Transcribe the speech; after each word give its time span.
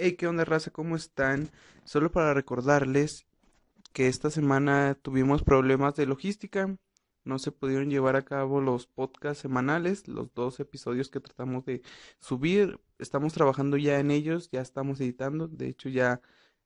Hey, 0.00 0.12
¿qué 0.12 0.28
onda, 0.28 0.44
raza? 0.44 0.70
¿Cómo 0.70 0.94
están? 0.94 1.50
Solo 1.82 2.12
para 2.12 2.32
recordarles 2.32 3.26
que 3.92 4.06
esta 4.06 4.30
semana 4.30 4.94
tuvimos 4.94 5.42
problemas 5.42 5.96
de 5.96 6.06
logística. 6.06 6.76
No 7.24 7.40
se 7.40 7.50
pudieron 7.50 7.90
llevar 7.90 8.14
a 8.14 8.24
cabo 8.24 8.60
los 8.60 8.86
podcasts 8.86 9.42
semanales, 9.42 10.06
los 10.06 10.32
dos 10.34 10.60
episodios 10.60 11.08
que 11.10 11.18
tratamos 11.18 11.64
de 11.64 11.82
subir. 12.20 12.80
Estamos 13.00 13.32
trabajando 13.32 13.76
ya 13.76 13.98
en 13.98 14.12
ellos, 14.12 14.50
ya 14.52 14.60
estamos 14.60 15.00
editando. 15.00 15.48
De 15.48 15.66
hecho, 15.66 15.88
ya 15.88 16.20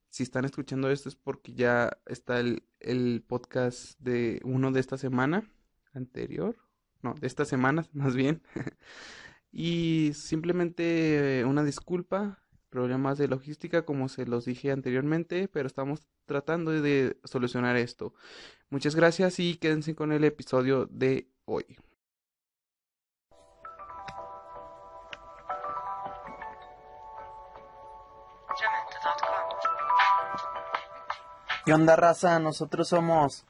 si 0.09 0.21
están 0.21 0.45
escuchando 0.45 0.91
esto 0.91 1.09
es 1.09 1.15
porque 1.15 1.53
ya 1.53 1.97
está 2.05 2.39
el, 2.39 2.63
el 2.79 3.23
podcast 3.27 3.99
de 3.99 4.41
uno 4.43 4.71
de 4.71 4.79
esta 4.79 4.99
semana 4.99 5.51
anterior. 5.93 6.55
No, 7.01 7.15
de 7.15 7.25
esta 7.25 7.45
semana, 7.45 7.87
más 7.93 8.15
bien. 8.15 8.43
y 9.51 10.11
simplemente 10.13 11.43
una 11.47 11.63
disculpa 11.63 12.42
problemas 12.73 13.19
de 13.19 13.27
logística, 13.27 13.83
como 13.85 14.09
se 14.09 14.25
los 14.25 14.45
dije 14.45 14.71
anteriormente, 14.71 15.47
pero 15.47 15.67
estamos 15.67 16.01
tratando 16.25 16.71
de 16.71 17.17
solucionar 17.23 17.75
esto. 17.75 18.15
Muchas 18.71 18.95
gracias 18.95 19.39
y 19.39 19.57
quédense 19.57 19.93
con 19.93 20.11
el 20.11 20.23
episodio 20.23 20.87
de 20.87 21.29
hoy. 21.45 21.77
¿Qué 31.63 31.73
onda, 31.73 31.95
raza? 31.95 32.39
Nosotros 32.39 32.87
somos 32.87 33.45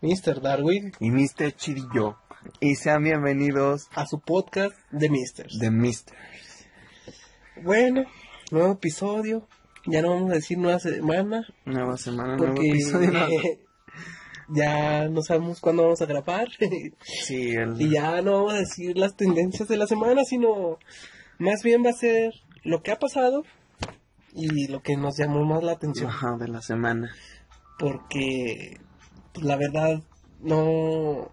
Mr. 0.00 0.42
Darwin 0.42 0.92
y 0.98 1.12
Mr. 1.12 1.52
Chirillo. 1.54 2.18
Y 2.58 2.74
sean 2.74 3.04
bienvenidos 3.04 3.88
a 3.94 4.04
su 4.06 4.18
podcast 4.20 4.76
de 4.90 5.08
Mr. 5.08 5.48
de 5.60 5.70
Mr. 5.70 6.12
Bueno, 7.62 8.04
nuevo 8.54 8.72
episodio. 8.72 9.46
Ya 9.86 10.00
no 10.00 10.10
vamos 10.10 10.30
a 10.30 10.34
decir 10.34 10.56
nueva 10.56 10.78
semana. 10.78 11.46
Nueva 11.66 11.98
semana, 11.98 12.36
nuevo 12.36 12.54
episodio. 12.56 13.12
ya 14.48 15.08
no 15.08 15.20
sabemos 15.22 15.60
cuándo 15.60 15.82
vamos 15.82 16.00
a 16.00 16.06
grabar. 16.06 16.48
Sí, 17.02 17.50
el... 17.50 17.80
y 17.80 17.90
ya 17.90 18.22
no 18.22 18.32
vamos 18.32 18.54
a 18.54 18.58
decir 18.58 18.96
las 18.96 19.16
tendencias 19.16 19.68
de 19.68 19.76
la 19.76 19.86
semana, 19.86 20.24
sino 20.24 20.78
más 21.38 21.62
bien 21.62 21.84
va 21.84 21.90
a 21.90 21.94
ser 21.94 22.32
lo 22.62 22.82
que 22.82 22.92
ha 22.92 22.98
pasado 22.98 23.44
y 24.32 24.68
lo 24.68 24.80
que 24.82 24.96
nos 24.96 25.18
llamó 25.18 25.44
más 25.44 25.62
la 25.62 25.72
atención. 25.72 26.08
Ajá, 26.08 26.36
de 26.38 26.48
la 26.48 26.62
semana. 26.62 27.14
Porque 27.78 28.80
pues, 29.32 29.44
la 29.44 29.56
verdad 29.56 30.02
no, 30.40 31.30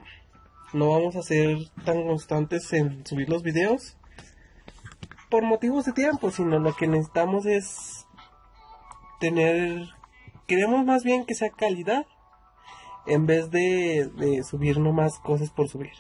no 0.74 0.90
vamos 0.90 1.16
a 1.16 1.22
ser 1.22 1.58
tan 1.86 2.06
constantes 2.06 2.74
en 2.74 3.06
subir 3.06 3.30
los 3.30 3.44
videos 3.44 3.96
por 5.32 5.44
motivos 5.44 5.86
de 5.86 5.94
tiempo, 5.94 6.30
sino 6.30 6.60
lo 6.60 6.76
que 6.76 6.88
necesitamos 6.88 7.48
es 7.48 8.06
tener, 9.20 9.88
queremos 10.46 10.86
más 10.86 11.04
bien 11.04 11.26
que 11.26 11.34
sea 11.34 11.50
calidad 11.50 12.06
en 13.08 13.26
vez 13.26 13.50
de, 13.50 14.12
de 14.18 14.44
subir 14.44 14.80
nomás 14.80 15.18
cosas 15.20 15.50
por 15.50 15.70
subir. 15.70 15.94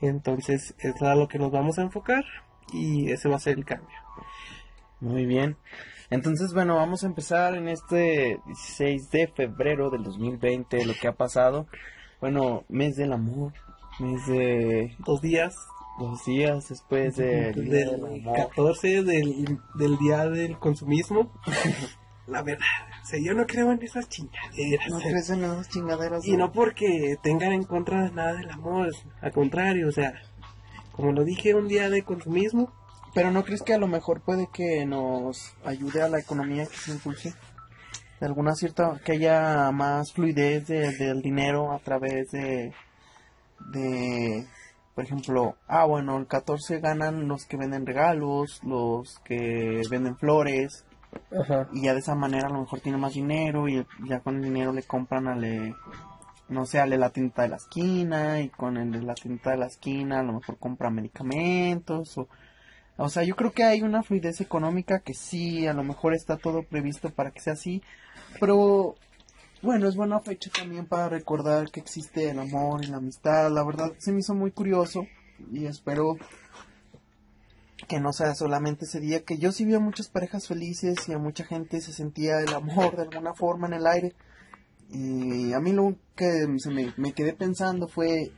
Entonces 0.00 0.74
es 0.78 1.00
a 1.02 1.14
lo 1.14 1.28
que 1.28 1.38
nos 1.38 1.52
vamos 1.52 1.78
a 1.78 1.82
enfocar 1.82 2.24
y 2.72 3.12
ese 3.12 3.28
va 3.28 3.36
a 3.36 3.40
ser 3.40 3.58
el 3.58 3.64
cambio. 3.64 3.96
Muy 5.00 5.26
bien. 5.26 5.56
Entonces, 6.08 6.54
bueno, 6.54 6.76
vamos 6.76 7.04
a 7.04 7.06
empezar 7.06 7.54
en 7.54 7.68
este 7.68 8.40
16 8.46 9.10
de 9.10 9.28
febrero 9.28 9.90
del 9.90 10.04
2020, 10.04 10.86
lo 10.86 10.94
que 10.94 11.08
ha 11.08 11.12
pasado. 11.12 11.66
Bueno, 12.20 12.64
mes 12.68 12.96
del 12.96 13.12
amor, 13.12 13.52
mes 13.98 14.26
de 14.26 14.96
Dos 15.04 15.20
días 15.20 15.54
dos 15.98 16.24
días 16.24 16.68
después 16.68 17.16
de 17.16 17.52
del 17.52 18.22
14 18.34 19.02
del, 19.02 19.58
del 19.74 19.96
día 19.98 20.28
del 20.28 20.58
consumismo. 20.58 21.32
La 22.26 22.42
verdad, 22.42 22.64
o 23.04 23.06
sea, 23.06 23.20
yo 23.24 23.34
no 23.34 23.46
creo 23.46 23.70
en 23.70 23.80
esas 23.82 24.08
chingaderas. 24.08 24.88
No 24.90 24.98
crees 24.98 25.30
en 25.30 25.44
esas 25.44 25.68
chingaderas. 25.68 26.24
Y 26.26 26.36
no 26.36 26.50
porque 26.50 27.16
tengan 27.22 27.52
en 27.52 27.62
contra 27.62 28.02
de 28.02 28.10
nada 28.10 28.32
del 28.34 28.50
amor, 28.50 28.90
al 29.20 29.32
contrario, 29.32 29.86
o 29.88 29.92
sea, 29.92 30.12
como 30.90 31.12
lo 31.12 31.22
dije, 31.24 31.54
un 31.54 31.68
día 31.68 31.88
de 31.88 32.02
consumismo, 32.02 32.72
Pero 33.14 33.30
no 33.30 33.44
crees 33.44 33.62
que 33.62 33.72
a 33.74 33.78
lo 33.78 33.86
mejor 33.86 34.20
puede 34.22 34.48
que 34.52 34.84
nos 34.84 35.54
ayude 35.64 36.02
a 36.02 36.08
la 36.08 36.18
economía 36.18 36.66
que 36.66 36.76
se 36.76 36.90
impulse? 36.92 37.32
De 38.20 38.26
alguna 38.26 38.54
cierta, 38.54 39.00
que 39.04 39.12
haya 39.12 39.70
más 39.70 40.12
fluidez 40.12 40.66
de- 40.66 40.92
del 40.96 41.22
dinero 41.22 41.72
a 41.72 41.78
través 41.78 42.30
de, 42.32 42.72
de, 43.72 44.46
por 44.96 45.04
ejemplo, 45.04 45.56
ah, 45.68 45.84
bueno, 45.84 46.16
el 46.16 46.26
14 46.26 46.80
ganan 46.80 47.28
los 47.28 47.44
que 47.44 47.58
venden 47.58 47.84
regalos, 47.84 48.64
los 48.64 49.18
que 49.18 49.82
venden 49.90 50.16
flores, 50.16 50.86
Ajá. 51.38 51.68
y 51.70 51.82
ya 51.82 51.92
de 51.92 51.98
esa 51.98 52.14
manera 52.14 52.46
a 52.46 52.50
lo 52.50 52.60
mejor 52.60 52.80
tiene 52.80 52.96
más 52.96 53.12
dinero 53.12 53.68
y 53.68 53.86
ya 54.08 54.20
con 54.20 54.36
el 54.36 54.44
dinero 54.44 54.72
le 54.72 54.84
compran 54.84 55.28
a 55.28 55.36
le, 55.36 55.74
no 56.48 56.64
sé, 56.64 56.80
a 56.80 56.86
la 56.86 57.10
tinta 57.10 57.42
de 57.42 57.48
la 57.48 57.56
esquina 57.56 58.40
y 58.40 58.48
con 58.48 58.78
el 58.78 58.90
de 58.90 59.02
la 59.02 59.14
tinta 59.14 59.50
de 59.50 59.58
la 59.58 59.66
esquina 59.66 60.20
a 60.20 60.22
lo 60.22 60.32
mejor 60.32 60.56
compra 60.56 60.88
medicamentos 60.88 62.16
o, 62.16 62.26
o 62.96 63.10
sea, 63.10 63.22
yo 63.22 63.36
creo 63.36 63.52
que 63.52 63.64
hay 63.64 63.82
una 63.82 64.02
fluidez 64.02 64.40
económica 64.40 65.00
que 65.00 65.12
sí, 65.12 65.66
a 65.66 65.74
lo 65.74 65.84
mejor 65.84 66.14
está 66.14 66.38
todo 66.38 66.62
previsto 66.62 67.10
para 67.10 67.32
que 67.32 67.40
sea 67.40 67.52
así, 67.52 67.82
pero 68.40 68.94
bueno, 69.62 69.88
es 69.88 69.96
buena 69.96 70.20
fecha 70.20 70.50
también 70.50 70.86
para 70.86 71.08
recordar 71.08 71.70
que 71.70 71.80
existe 71.80 72.30
el 72.30 72.38
amor 72.38 72.84
y 72.84 72.88
la 72.88 72.98
amistad, 72.98 73.50
la 73.50 73.64
verdad 73.64 73.92
se 73.98 74.12
me 74.12 74.20
hizo 74.20 74.34
muy 74.34 74.50
curioso 74.50 75.06
y 75.50 75.66
espero 75.66 76.16
que 77.88 78.00
no 78.00 78.12
sea 78.12 78.34
solamente 78.34 78.84
ese 78.84 79.00
día, 79.00 79.24
que 79.24 79.38
yo 79.38 79.52
sí 79.52 79.64
vi 79.64 79.74
a 79.74 79.80
muchas 79.80 80.08
parejas 80.08 80.48
felices 80.48 81.08
y 81.08 81.12
a 81.12 81.18
mucha 81.18 81.44
gente 81.44 81.80
se 81.80 81.92
sentía 81.92 82.40
el 82.40 82.52
amor 82.52 82.96
de 82.96 83.02
alguna 83.02 83.34
forma 83.34 83.66
en 83.66 83.74
el 83.74 83.86
aire. 83.86 84.14
Y 84.90 85.52
a 85.52 85.60
mí 85.60 85.72
lo 85.72 85.96
que 86.14 86.46
se 86.58 86.70
me, 86.70 86.92
me 86.96 87.12
quedé 87.12 87.32
pensando 87.32 87.88
fue 87.88 88.32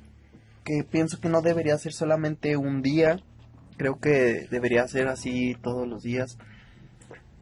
que 0.64 0.84
pienso 0.84 1.20
que 1.20 1.28
no 1.28 1.40
debería 1.40 1.78
ser 1.78 1.92
solamente 1.92 2.56
un 2.56 2.82
día, 2.82 3.20
creo 3.76 3.98
que 4.00 4.46
debería 4.50 4.86
ser 4.88 5.08
así 5.08 5.56
todos 5.62 5.86
los 5.86 6.02
días. 6.02 6.36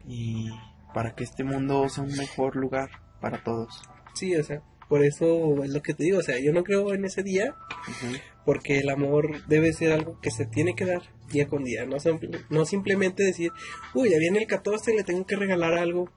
Y 0.07 0.49
para 0.93 1.13
que 1.13 1.23
este 1.23 1.43
mundo 1.43 1.89
sea 1.89 2.03
un 2.03 2.15
mejor 2.15 2.55
lugar 2.55 3.06
para 3.19 3.43
todos. 3.43 3.81
Sí, 4.13 4.35
o 4.35 4.43
sea, 4.43 4.61
por 4.89 5.03
eso 5.03 5.63
es 5.63 5.69
lo 5.71 5.81
que 5.81 5.93
te 5.93 6.03
digo, 6.03 6.19
o 6.19 6.23
sea, 6.23 6.39
yo 6.39 6.53
no 6.53 6.63
creo 6.63 6.93
en 6.93 7.05
ese 7.05 7.23
día, 7.23 7.55
Ujú. 7.87 8.15
porque 8.45 8.79
el 8.79 8.89
amor 8.89 9.45
debe 9.47 9.73
ser 9.73 9.91
algo 9.91 10.19
que 10.21 10.31
se 10.31 10.45
tiene 10.45 10.75
que 10.75 10.85
dar 10.85 11.01
día 11.31 11.47
con 11.47 11.63
día, 11.63 11.85
no, 11.85 11.97
no 12.49 12.65
simplemente 12.65 13.23
decir, 13.23 13.51
uy, 13.93 14.09
ya 14.11 14.17
viene 14.17 14.39
el 14.39 14.47
14 14.47 14.93
y 14.93 14.97
le 14.97 15.03
tengo 15.03 15.25
que 15.25 15.35
regalar 15.35 15.73
algo 15.77 16.09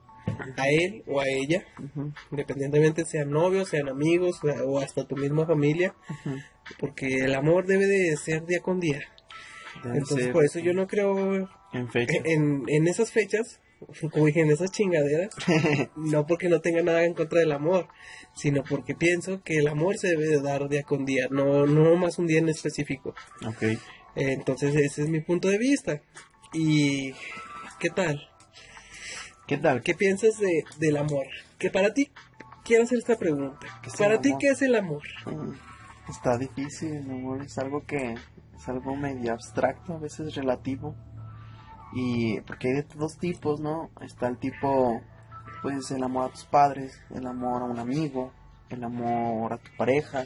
a 0.57 0.69
él 0.69 1.03
o 1.07 1.21
a 1.21 1.25
ella, 1.27 1.65
Ujú, 1.79 2.13
independientemente 2.31 3.05
sean 3.05 3.31
novios, 3.31 3.69
sean 3.69 3.89
amigos 3.89 4.41
o 4.65 4.79
hasta 4.79 5.07
tu 5.07 5.17
misma 5.17 5.47
familia, 5.47 5.95
ujú. 6.09 6.37
porque 6.79 7.25
el 7.25 7.35
amor 7.35 7.67
debe 7.67 7.87
de 7.87 8.17
ser 8.17 8.47
día 8.47 8.61
con 8.61 8.79
día. 8.79 9.01
Debe 9.83 9.99
Entonces, 9.99 10.29
por 10.29 10.45
eso 10.45 10.59
yo 10.61 10.73
no 10.73 10.87
creo 10.87 11.49
en 11.73 11.89
en, 12.25 12.65
en 12.69 12.89
esas 12.89 13.11
fechas, 13.11 13.61
como 14.13 14.27
dije, 14.27 14.41
en 14.41 14.51
esas 14.51 14.71
chingaderas, 14.71 15.31
no 15.97 16.27
porque 16.27 16.49
no 16.49 16.61
tenga 16.61 16.83
nada 16.83 17.05
en 17.05 17.15
contra 17.15 17.41
del 17.41 17.53
amor, 17.53 17.89
sino 18.35 18.63
porque 18.63 18.95
pienso 18.95 19.43
que 19.43 19.59
el 19.59 19.69
amor 19.69 19.97
se 19.99 20.09
debe 20.09 20.27
de 20.29 20.41
dar 20.41 20.69
día 20.69 20.83
con 20.83 21.05
día, 21.05 21.29
no, 21.31 21.67
no 21.67 21.97
más 21.97 22.19
un 22.19 22.27
día 22.27 22.39
en 22.39 22.49
específico. 22.49 23.15
ok. 23.47 23.63
Eh, 23.63 23.79
Entonces, 24.17 24.75
ese 24.75 25.03
es 25.03 25.09
mi 25.09 25.21
punto 25.21 25.49
de 25.49 25.59
vista. 25.59 26.03
¿Y 26.53 27.13
qué 27.79 27.91
tal? 27.91 28.29
¿Qué 29.47 29.57
tal? 29.57 29.83
¿Qué 29.83 29.95
piensas 29.95 30.39
de, 30.39 30.65
del 30.79 30.97
amor? 30.97 31.27
Que 31.59 31.71
para 31.71 31.93
ti, 31.95 32.11
quiero 32.65 32.85
hacer 32.85 32.99
esta 32.99 33.17
pregunta. 33.17 33.59
¿Qué 33.83 33.89
es 33.89 33.95
el 33.95 33.99
Para 34.07 34.21
ti? 34.21 34.35
¿qué 34.39 34.49
es 34.49 34.63
el 34.63 34.75
amor? 34.75 35.03
Mm, 35.27 35.53
Está 36.11 36.37
difícil, 36.39 36.93
el 36.95 37.11
amor 37.11 37.43
es 37.43 37.57
algo 37.59 37.85
que 37.87 38.15
es 38.15 38.69
algo 38.69 38.97
medio 38.97 39.33
abstracto, 39.33 39.95
a 39.95 39.99
veces 39.99 40.35
relativo. 40.35 40.95
Y 41.93 42.41
porque 42.43 42.69
hay 42.69 42.75
de 42.75 42.87
dos 42.97 43.19
tipos, 43.19 43.61
¿no? 43.61 43.91
Está 44.01 44.29
el 44.29 44.39
tipo, 44.39 45.01
pues 45.63 45.91
el 45.91 46.03
amor 46.03 46.29
a 46.29 46.33
tus 46.33 46.45
padres, 46.45 47.01
el 47.15 47.27
amor 47.27 47.63
a 47.63 47.67
un 47.67 47.79
amigo, 47.79 48.33
el 48.69 48.85
amor 48.85 49.53
a 49.53 49.59
tu 49.59 49.71
pareja. 49.77 50.25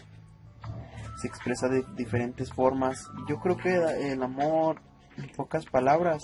Se 1.21 1.29
expresa 1.29 1.69
de 1.69 1.85
diferentes 1.97 2.53
formas. 2.53 3.09
Yo 3.29 3.39
creo 3.41 3.57
que 3.57 4.13
el 4.13 4.23
amor, 4.23 4.81
en 5.17 5.29
pocas 5.31 5.65
palabras, 5.65 6.23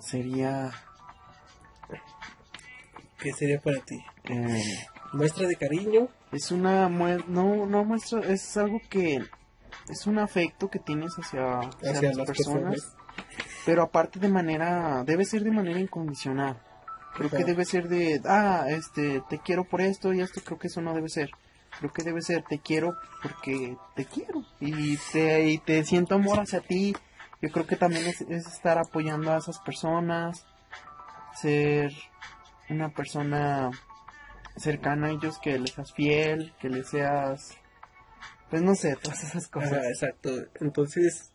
sería 0.00 0.70
¿Qué 3.18 3.32
sería 3.32 3.60
para 3.60 3.80
ti? 3.80 3.98
eh, 4.24 4.62
¿Muestra 5.12 5.48
de 5.48 5.56
cariño? 5.56 6.08
Es 6.32 6.50
una 6.50 6.88
no, 6.88 7.66
no 7.66 7.84
muestra, 7.84 8.20
es 8.20 8.56
algo 8.56 8.80
que 8.90 9.20
es 9.88 10.06
un 10.06 10.18
afecto 10.18 10.68
que 10.68 10.78
tienes 10.78 11.12
hacia, 11.14 11.60
hacia 11.60 11.90
Hacia 11.92 12.08
las, 12.08 12.16
las 12.18 12.26
personas, 12.26 12.74
personas. 12.74 12.96
Pero 13.66 13.82
aparte 13.82 14.20
de 14.20 14.28
manera, 14.28 15.02
debe 15.04 15.24
ser 15.24 15.42
de 15.42 15.50
manera 15.50 15.80
incondicional. 15.80 16.56
Creo 17.16 17.30
que 17.30 17.44
debe 17.44 17.64
ser 17.64 17.88
de, 17.88 18.20
ah, 18.24 18.66
este, 18.68 19.22
te 19.28 19.40
quiero 19.40 19.64
por 19.64 19.80
esto 19.80 20.12
y 20.12 20.20
esto, 20.20 20.40
creo 20.44 20.58
que 20.58 20.68
eso 20.68 20.80
no 20.80 20.94
debe 20.94 21.08
ser. 21.08 21.30
Creo 21.80 21.92
que 21.92 22.04
debe 22.04 22.22
ser, 22.22 22.44
te 22.44 22.60
quiero 22.60 22.94
porque 23.22 23.76
te 23.96 24.04
quiero 24.04 24.44
y 24.60 24.96
te, 25.12 25.48
y 25.48 25.58
te 25.58 25.84
siento 25.84 26.14
amor 26.14 26.38
hacia 26.38 26.60
ti. 26.60 26.94
Yo 27.42 27.50
creo 27.50 27.66
que 27.66 27.74
también 27.74 28.06
es, 28.06 28.20
es 28.20 28.46
estar 28.46 28.78
apoyando 28.78 29.32
a 29.32 29.38
esas 29.38 29.58
personas, 29.58 30.46
ser 31.34 31.92
una 32.70 32.90
persona 32.90 33.70
cercana 34.56 35.08
a 35.08 35.10
ellos, 35.10 35.40
que 35.40 35.58
les 35.58 35.72
seas 35.72 35.92
fiel, 35.92 36.54
que 36.60 36.68
les 36.68 36.88
seas, 36.88 37.56
pues 38.48 38.62
no 38.62 38.76
sé, 38.76 38.94
todas 38.94 39.24
esas 39.24 39.48
cosas. 39.48 39.84
Exacto. 39.86 40.30
Entonces, 40.60 41.32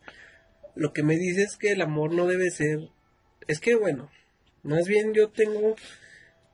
lo 0.74 0.92
que 0.92 1.02
me 1.02 1.16
dice 1.16 1.42
es 1.42 1.56
que 1.56 1.72
el 1.72 1.82
amor 1.82 2.12
no 2.12 2.26
debe 2.26 2.50
ser... 2.50 2.88
Es 3.48 3.60
que, 3.60 3.74
bueno, 3.74 4.10
más 4.62 4.86
bien 4.86 5.12
yo 5.14 5.28
tengo 5.30 5.74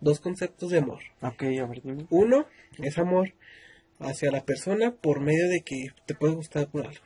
dos 0.00 0.20
conceptos 0.20 0.70
de 0.70 0.78
amor. 0.78 1.00
Ok, 1.20 1.42
a 1.42 1.66
ver, 1.66 1.82
dime. 1.82 2.06
Uno 2.10 2.46
es 2.78 2.98
amor 2.98 3.34
hacia 3.98 4.30
la 4.30 4.44
persona 4.44 4.94
por 4.94 5.20
medio 5.20 5.48
de 5.48 5.62
que 5.62 5.88
te 6.06 6.14
puede 6.14 6.34
gustar 6.34 6.68
por 6.70 6.86
algo. 6.86 7.04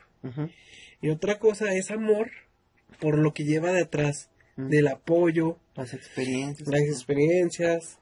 Y 1.01 1.09
otra 1.11 1.39
cosa 1.39 1.75
es 1.75 1.91
amor 1.91 2.31
por 3.01 3.19
lo 3.19 3.33
que 3.35 3.45
lleva 3.45 3.73
detrás 3.73 4.29
Mm. 4.55 4.69
del 4.69 4.89
apoyo, 4.89 5.59
Las 5.75 5.95
experiencias. 5.95 6.69
las 6.69 6.83
experiencias 6.83 7.99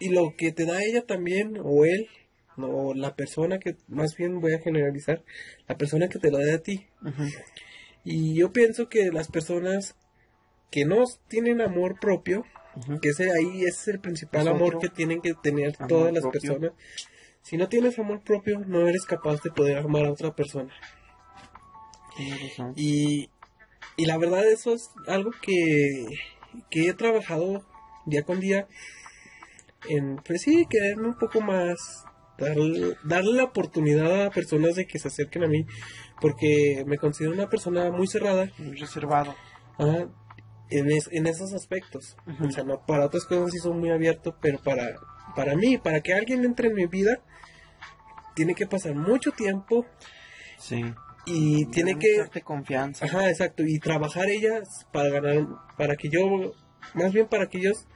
y 0.00 0.08
lo 0.08 0.34
que 0.36 0.50
te 0.50 0.64
da 0.64 0.82
ella 0.82 1.06
también 1.06 1.58
o 1.62 1.84
él 1.84 2.08
o 2.56 2.92
la 2.92 3.14
persona 3.14 3.60
que 3.60 3.76
más 3.86 4.16
bien 4.16 4.40
voy 4.40 4.54
a 4.54 4.58
generalizar 4.58 5.22
la 5.68 5.76
persona 5.78 6.08
que 6.08 6.18
te 6.18 6.32
lo 6.32 6.44
da 6.44 6.56
a 6.56 6.58
ti. 6.58 6.86
Y 8.06 8.34
yo 8.34 8.52
pienso 8.52 8.88
que 8.88 9.10
las 9.12 9.28
personas 9.28 9.96
que 10.70 10.86
no 10.86 11.04
tienen 11.28 11.60
amor 11.60 12.00
propio 12.00 12.44
que 13.02 13.08
ese 13.08 13.30
ahí 13.32 13.64
es 13.64 13.88
el 13.88 14.00
principal 14.00 14.42
Es 14.42 14.46
amor 14.46 14.78
que 14.78 14.88
tienen 14.88 15.20
que 15.20 15.34
tener 15.34 15.76
todas 15.76 16.12
las 16.12 16.22
propio. 16.22 16.40
personas 16.40 16.72
si 17.42 17.56
no 17.56 17.68
tienes 17.68 17.98
amor 17.98 18.22
propio 18.22 18.60
no 18.60 18.88
eres 18.88 19.04
capaz 19.04 19.42
de 19.42 19.50
poder 19.50 19.78
amar 19.78 20.04
a 20.06 20.12
otra 20.12 20.34
persona. 20.34 20.72
Y, 22.74 23.28
y 23.96 24.06
la 24.06 24.16
verdad 24.18 24.44
eso 24.46 24.72
es 24.72 24.90
algo 25.06 25.30
que, 25.42 26.06
que 26.70 26.88
he 26.88 26.94
trabajado 26.94 27.64
día 28.06 28.22
con 28.22 28.40
día 28.40 28.66
en, 29.88 30.16
pues 30.16 30.42
sí, 30.42 30.66
quererme 30.68 31.08
un 31.08 31.18
poco 31.18 31.40
más, 31.40 32.04
darle, 32.38 32.96
darle 33.04 33.32
la 33.34 33.44
oportunidad 33.44 34.26
a 34.26 34.30
personas 34.30 34.74
de 34.76 34.86
que 34.86 34.98
se 34.98 35.08
acerquen 35.08 35.44
a 35.44 35.48
mí, 35.48 35.66
porque 36.20 36.84
me 36.86 36.98
considero 36.98 37.32
una 37.34 37.48
persona 37.48 37.90
muy 37.90 38.06
cerrada 38.06 38.50
Muy 38.58 38.76
reservado. 38.76 39.34
ah, 39.78 40.06
en, 40.70 40.90
es- 40.90 41.08
en 41.12 41.26
esos 41.26 41.52
aspectos. 41.52 42.16
Ujú. 42.26 42.46
O 42.46 42.50
sea, 42.50 42.64
no, 42.64 42.84
para 42.86 43.06
otras 43.06 43.24
cosas 43.24 43.52
sí 43.52 43.58
soy 43.58 43.74
muy 43.74 43.90
abierto, 43.90 44.36
pero 44.40 44.58
para, 44.58 44.96
para 45.34 45.54
mí, 45.54 45.78
para 45.78 46.00
que 46.00 46.12
alguien 46.14 46.44
entre 46.44 46.68
en 46.68 46.74
mi 46.74 46.86
vida, 46.86 47.20
tiene 48.34 48.54
que 48.54 48.66
pasar 48.66 48.94
mucho 48.94 49.30
tiempo 49.32 49.86
Sí. 50.58 50.84
y 51.24 51.66
tiene 51.66 51.98
que... 51.98 52.28
Confianza. 52.42 53.04
Ajá, 53.06 53.30
exacto. 53.30 53.62
Y 53.64 53.78
trabajar 53.78 54.28
ellas 54.28 54.86
para 54.92 55.08
ganar, 55.08 55.46
para 55.76 55.96
que 55.96 56.08
yo, 56.08 56.52
más 56.94 57.12
bien 57.12 57.28
para 57.28 57.48
que 57.48 57.58
ellos, 57.58 57.86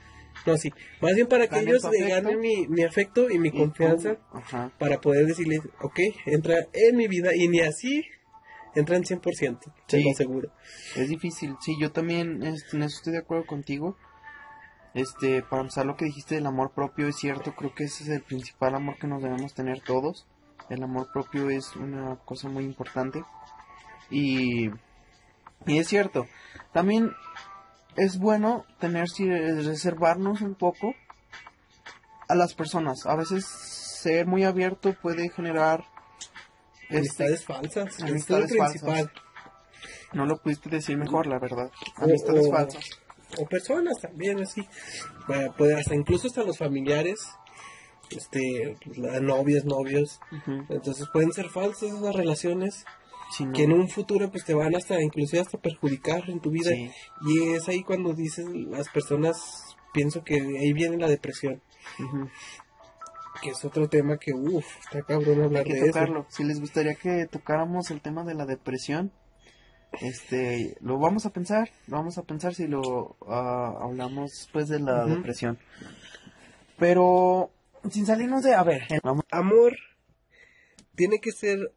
no, 0.46 0.56
sí, 0.56 0.72
más 1.00 1.14
bien 1.14 1.26
para 1.26 1.48
que 1.48 1.60
ellos 1.60 1.82
ganen 2.08 2.40
mi, 2.40 2.66
mi 2.68 2.82
afecto 2.82 3.30
y 3.30 3.38
mi 3.38 3.48
Y 3.48 3.52
confianza 3.52 4.16
Ajá. 4.32 4.72
para 4.78 5.00
poder 5.00 5.26
decirles, 5.26 5.60
ok, 5.80 5.98
entra 6.26 6.66
en 6.72 6.96
mi 6.96 7.08
vida 7.08 7.34
y 7.34 7.48
ni 7.48 7.60
así 7.60 8.04
entran 8.74 9.02
100%, 9.02 9.58
te 9.86 9.98
Sí. 9.98 10.04
lo 10.04 10.10
aseguro. 10.12 10.50
Es 10.96 11.08
difícil, 11.08 11.56
sí, 11.60 11.76
yo 11.80 11.90
también 11.92 12.42
este, 12.42 12.76
en 12.76 12.82
eso 12.84 12.96
estoy 12.98 13.12
de 13.14 13.18
acuerdo 13.18 13.46
contigo. 13.46 13.96
Este, 14.92 15.42
para 15.42 15.62
empezar 15.62 15.86
lo 15.86 15.96
que 15.96 16.04
dijiste 16.06 16.34
del 16.34 16.46
amor 16.46 16.72
propio 16.72 17.06
es 17.06 17.16
cierto, 17.16 17.54
creo 17.54 17.74
que 17.74 17.84
ese 17.84 18.02
es 18.02 18.08
el 18.10 18.22
principal 18.22 18.74
amor 18.74 18.96
que 18.98 19.06
nos 19.06 19.22
debemos 19.22 19.54
tener 19.54 19.80
todos. 19.82 20.26
El 20.68 20.82
amor 20.82 21.08
propio 21.12 21.48
es 21.50 21.76
una 21.76 22.16
cosa 22.24 22.48
muy 22.48 22.64
importante. 22.64 23.22
Y, 24.10 24.68
y 25.66 25.78
es 25.78 25.86
cierto, 25.88 26.26
también 26.72 27.12
es 27.96 28.18
bueno 28.18 28.64
tener, 28.78 29.08
si- 29.08 29.28
reservarnos 29.28 30.40
un 30.40 30.54
poco 30.54 30.94
a 32.28 32.34
las 32.34 32.54
personas. 32.54 33.06
A 33.06 33.16
veces 33.16 33.44
ser 33.46 34.26
muy 34.26 34.44
abierto 34.44 34.94
puede 35.00 35.28
generar... 35.30 35.84
este, 36.88 36.98
Amistades 36.98 37.44
falsas, 37.44 38.00
amistades 38.02 38.56
falsas. 38.56 38.82
principal. 38.82 39.12
no 40.12 40.26
lo 40.26 40.38
pudiste 40.38 40.68
decir 40.70 40.96
mejor, 40.96 41.26
la 41.26 41.38
verdad. 41.38 41.70
Amistades 41.96 42.46
o- 42.46 42.50
falsas. 42.50 42.84
O 43.38 43.46
personas 43.46 44.00
también, 44.00 44.40
así. 44.40 44.66
Para 45.28 45.52
poder, 45.52 45.78
hasta 45.78 45.94
incluso 45.94 46.26
hasta 46.26 46.42
los 46.42 46.58
familiares, 46.58 47.20
este, 48.10 48.76
novias, 49.20 49.64
novios. 49.64 50.18
Entonces 50.68 51.06
pueden 51.12 51.32
ser 51.32 51.48
falsas 51.48 51.90
esas 51.92 52.14
relaciones. 52.16 52.84
Sí, 53.36 53.44
no. 53.44 53.52
que 53.52 53.62
en 53.64 53.72
un 53.72 53.88
futuro 53.88 54.30
pues 54.30 54.44
te 54.44 54.54
van 54.54 54.74
hasta 54.74 55.00
inclusive 55.00 55.40
hasta 55.40 55.58
perjudicar 55.58 56.28
en 56.28 56.40
tu 56.40 56.50
vida 56.50 56.70
Sí. 56.70 56.90
y 57.22 57.52
es 57.52 57.68
ahí 57.68 57.82
cuando 57.82 58.12
dices 58.12 58.46
las 58.48 58.88
personas 58.88 59.76
pienso 59.92 60.24
que 60.24 60.34
ahí 60.34 60.72
viene 60.72 60.96
la 60.96 61.08
depresión 61.08 61.62
que 63.40 63.50
es 63.50 63.64
otro 63.64 63.88
tema 63.88 64.18
que 64.18 64.32
uff 64.32 64.66
está 64.80 65.02
cabrón 65.02 65.42
hablar 65.42 65.64
Hay 65.64 65.72
que 65.72 65.80
de 65.80 65.86
tocarlo. 65.88 66.26
Si 66.28 66.44
les 66.44 66.60
gustaría 66.60 66.94
que 66.94 67.26
tocáramos 67.26 67.90
el 67.90 68.00
tema 68.00 68.24
de 68.24 68.34
la 68.34 68.44
depresión, 68.46 69.12
este, 70.00 70.76
lo 70.80 70.98
vamos 70.98 71.26
a 71.26 71.30
pensar. 71.30 71.70
Lo 71.86 71.96
vamos 71.96 72.18
a 72.18 72.22
pensar 72.22 72.54
si 72.54 72.66
lo 72.66 73.16
ah, 73.26 73.78
hablamos 73.80 74.30
después 74.32 74.68
de 74.68 74.80
la 74.80 75.06
depresión. 75.06 75.58
Pero, 76.78 77.50
sin 77.90 78.06
salirnos 78.06 78.42
de... 78.42 78.54
A 78.54 78.62
ver, 78.62 78.82
vamos. 79.02 79.24
eso 79.28 79.36
amor 79.36 79.76
tiene 80.94 81.18
que 81.18 81.32
ser 81.32 81.72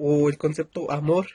o 0.00 0.28
el 0.28 0.38
concepto 0.38 0.90
amor 0.90 1.26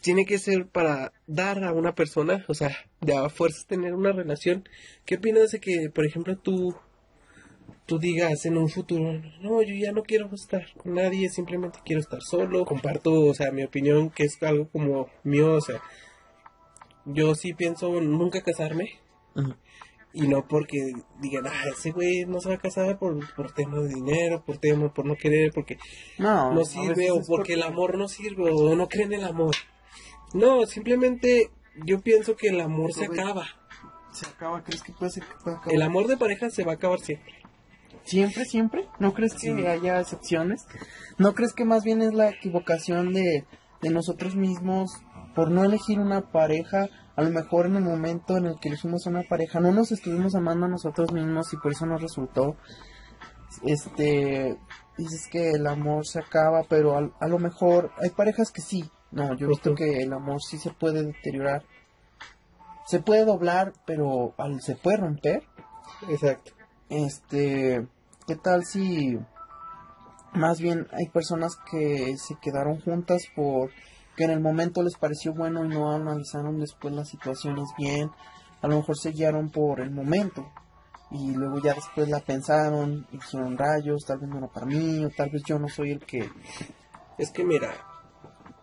tiene 0.00 0.24
que 0.24 0.38
ser 0.38 0.66
para 0.66 1.12
dar 1.26 1.62
a 1.64 1.72
una 1.72 1.94
persona 1.94 2.44
o 2.48 2.54
sea 2.54 2.76
de 3.00 3.14
a 3.14 3.28
fuerzas 3.28 3.66
tener 3.66 3.94
una 3.94 4.12
relación 4.12 4.68
qué 5.04 5.16
opinas 5.16 5.52
de 5.52 5.60
que 5.60 5.90
por 5.90 6.04
ejemplo 6.06 6.36
tú 6.36 6.74
tú 7.90 7.98
digas 7.98 8.46
en 8.46 8.56
un 8.56 8.68
futuro, 8.68 9.20
no, 9.40 9.62
yo 9.62 9.74
ya 9.74 9.90
no 9.90 10.04
quiero 10.04 10.32
estar 10.32 10.64
con 10.76 10.94
nadie, 10.94 11.28
simplemente 11.28 11.80
quiero 11.84 12.00
estar 12.00 12.22
solo. 12.22 12.64
Comparto, 12.64 13.12
o 13.12 13.34
sea, 13.34 13.50
mi 13.50 13.64
opinión, 13.64 14.10
que 14.10 14.22
es 14.22 14.40
algo 14.42 14.68
como 14.68 15.08
mío, 15.24 15.54
o 15.54 15.60
sea, 15.60 15.82
yo 17.04 17.34
sí 17.34 17.52
pienso 17.52 18.00
nunca 18.00 18.42
casarme. 18.42 19.00
Y 20.12 20.26
no 20.26 20.46
porque 20.48 20.92
digan, 21.20 21.46
ah, 21.46 21.64
ese 21.70 21.92
güey 21.92 22.24
no 22.26 22.40
se 22.40 22.48
va 22.48 22.56
a 22.56 22.58
casar 22.58 22.98
por, 22.98 23.32
por 23.36 23.52
tema 23.52 23.78
de 23.78 23.88
dinero, 23.94 24.42
por 24.44 24.58
tema, 24.58 24.92
por 24.92 25.06
no 25.06 25.14
querer, 25.16 25.52
porque 25.52 25.78
No, 26.18 26.52
no 26.52 26.64
sirve, 26.64 27.12
o 27.12 27.20
porque 27.24 27.52
el 27.54 27.62
amor 27.62 27.96
no 27.96 28.08
sirve, 28.08 28.50
o 28.50 28.74
no 28.74 28.88
creen 28.88 29.12
en 29.12 29.20
el 29.20 29.26
amor. 29.26 29.54
No, 30.34 30.66
simplemente 30.66 31.50
yo 31.86 32.00
pienso 32.00 32.34
que 32.36 32.48
el 32.48 32.60
amor 32.60 32.92
se 32.92 33.04
acaba. 33.04 33.46
Se 34.12 34.26
acaba, 34.26 34.64
¿crees 34.64 34.82
que 34.82 34.92
puede 34.92 35.12
ser 35.12 35.22
que 35.24 35.34
pueda 35.44 35.56
acabar? 35.58 35.74
El 35.74 35.82
amor 35.82 36.08
de 36.08 36.16
pareja 36.16 36.50
se 36.50 36.64
va 36.64 36.72
a 36.72 36.74
acabar 36.74 36.98
siempre. 36.98 37.32
Siempre, 38.04 38.44
siempre. 38.44 38.88
¿No 38.98 39.12
crees 39.14 39.34
que 39.34 39.38
Sí. 39.54 39.66
haya 39.66 40.00
excepciones? 40.00 40.66
¿No 41.18 41.34
crees 41.34 41.52
que 41.52 41.64
más 41.64 41.84
bien 41.84 42.02
es 42.02 42.12
la 42.14 42.30
equivocación 42.30 43.12
de, 43.12 43.44
de 43.82 43.90
nosotros 43.90 44.34
mismos 44.34 44.90
por 45.34 45.50
no 45.50 45.64
elegir 45.64 45.98
una 45.98 46.20
pareja? 46.32 46.88
A 47.16 47.22
lo 47.22 47.30
mejor 47.30 47.66
en 47.66 47.76
el 47.76 47.84
momento 47.84 48.36
en 48.36 48.46
el 48.46 48.58
que 48.60 48.68
elegimos 48.68 49.06
una 49.06 49.22
pareja 49.22 49.60
no 49.60 49.72
nos 49.72 49.92
estuvimos 49.92 50.34
amando 50.34 50.66
a 50.66 50.70
nosotros 50.70 51.12
mismos 51.12 51.52
y 51.52 51.56
por 51.56 51.72
eso 51.72 51.86
nos 51.86 52.00
resultó. 52.00 52.56
Este, 53.64 54.56
dices 54.96 55.28
que 55.30 55.50
el 55.50 55.66
amor 55.66 56.06
se 56.06 56.20
acaba, 56.20 56.62
pero 56.68 56.96
a, 56.96 57.10
a 57.20 57.28
lo 57.28 57.38
mejor 57.38 57.90
hay 58.02 58.10
parejas 58.10 58.50
que 58.50 58.62
sí. 58.62 58.90
No, 59.10 59.34
yo 59.34 59.46
he 59.46 59.48
visto 59.48 59.74
que 59.74 60.02
el 60.02 60.12
amor 60.12 60.40
sí 60.42 60.58
se 60.58 60.70
puede 60.70 61.02
deteriorar. 61.02 61.64
Se 62.86 63.00
puede 63.00 63.24
doblar, 63.24 63.72
pero 63.86 64.34
al, 64.38 64.60
se 64.60 64.76
puede 64.76 64.98
romper. 64.98 65.42
Exacto. 66.08 66.52
Este, 66.88 67.86
¿qué 68.26 68.36
tal 68.36 68.64
si 68.64 69.18
más 70.32 70.60
bien 70.60 70.86
hay 70.92 71.08
personas 71.08 71.56
que 71.70 72.16
se 72.16 72.36
quedaron 72.40 72.80
juntas 72.80 73.22
por 73.34 73.70
que 74.20 74.24
en 74.24 74.32
el 74.32 74.40
momento 74.40 74.82
les 74.82 74.98
pareció 74.98 75.32
bueno 75.32 75.64
y 75.64 75.68
no 75.68 75.90
analizaron 75.92 76.60
después 76.60 76.92
las 76.92 77.08
situaciones 77.08 77.70
bien? 77.78 78.10
A 78.60 78.68
lo 78.68 78.76
mejor 78.76 78.98
se 78.98 79.12
guiaron 79.12 79.48
por 79.48 79.80
el 79.80 79.90
momento 79.90 80.46
y 81.10 81.32
luego 81.32 81.58
ya 81.62 81.72
después 81.72 82.06
la 82.06 82.20
pensaron 82.20 83.06
y 83.12 83.16
dijeron 83.16 83.56
rayos, 83.56 84.04
tal 84.06 84.18
vez 84.18 84.28
no 84.28 84.36
era 84.36 84.48
para 84.48 84.66
mí 84.66 85.02
o 85.06 85.08
tal 85.08 85.30
vez 85.30 85.42
yo 85.44 85.58
no 85.58 85.70
soy 85.70 85.92
el 85.92 86.00
que... 86.00 86.28
Es 87.16 87.30
que 87.30 87.44
mira, 87.44 87.72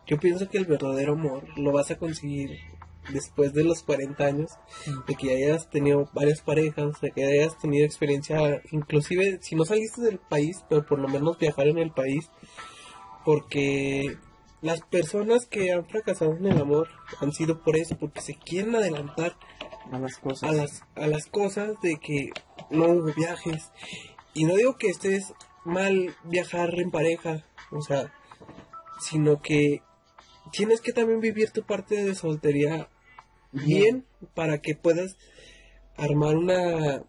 yo 0.05 0.19
pienso 0.19 0.47
que 0.47 0.59
el 0.59 0.65
verdadero 0.65 1.13
amor 1.13 1.43
lo 1.57 1.71
vas 1.71 1.89
a 1.89 1.97
conseguir 1.97 2.51
después 3.11 3.51
de 3.53 3.63
los 3.63 3.81
40 3.81 4.23
años, 4.23 4.51
de 5.07 5.15
que 5.15 5.31
hayas 5.31 5.71
tenido 5.71 6.07
varias 6.13 6.41
parejas, 6.41 7.01
de 7.01 7.09
que 7.09 7.23
hayas 7.25 7.57
tenido 7.57 7.83
experiencia, 7.83 8.61
inclusive 8.69 9.39
si 9.41 9.55
no 9.55 9.65
saliste 9.65 10.03
del 10.03 10.19
país, 10.19 10.63
pero 10.69 10.85
por 10.85 10.99
lo 10.99 11.07
menos 11.07 11.39
viajar 11.39 11.67
en 11.67 11.79
el 11.79 11.89
país, 11.89 12.29
porque 13.25 14.17
las 14.61 14.81
personas 14.81 15.45
que 15.45 15.71
han 15.71 15.85
fracasado 15.85 16.35
en 16.35 16.47
el 16.47 16.57
amor 16.59 16.89
han 17.21 17.31
sido 17.31 17.61
por 17.61 17.77
eso, 17.77 17.97
porque 17.97 18.21
se 18.21 18.35
quieren 18.35 18.75
adelantar 18.75 19.35
a 19.91 19.99
las 19.99 20.17
cosas. 20.17 20.49
a 20.49 20.53
las, 20.53 20.83
a 20.95 21.07
las 21.07 21.27
cosas 21.27 21.79
de 21.81 21.97
que 21.97 22.31
no 22.69 22.85
hubo 22.85 23.13
viajes. 23.13 23.71
Y 24.33 24.45
no 24.45 24.55
digo 24.55 24.77
que 24.77 24.87
estés 24.87 25.33
mal 25.63 26.15
viajar 26.23 26.79
en 26.79 26.91
pareja, 26.91 27.43
o 27.71 27.81
sea, 27.81 28.13
sino 28.99 29.41
que 29.41 29.81
tienes 30.51 30.81
que 30.81 30.93
también 30.93 31.19
vivir 31.19 31.51
tu 31.51 31.63
parte 31.63 32.03
de 32.03 32.15
soltería 32.15 32.89
bien 33.51 34.05
para 34.33 34.61
que 34.61 34.75
puedas 34.75 35.17
armar 35.95 36.37
una, 36.37 37.03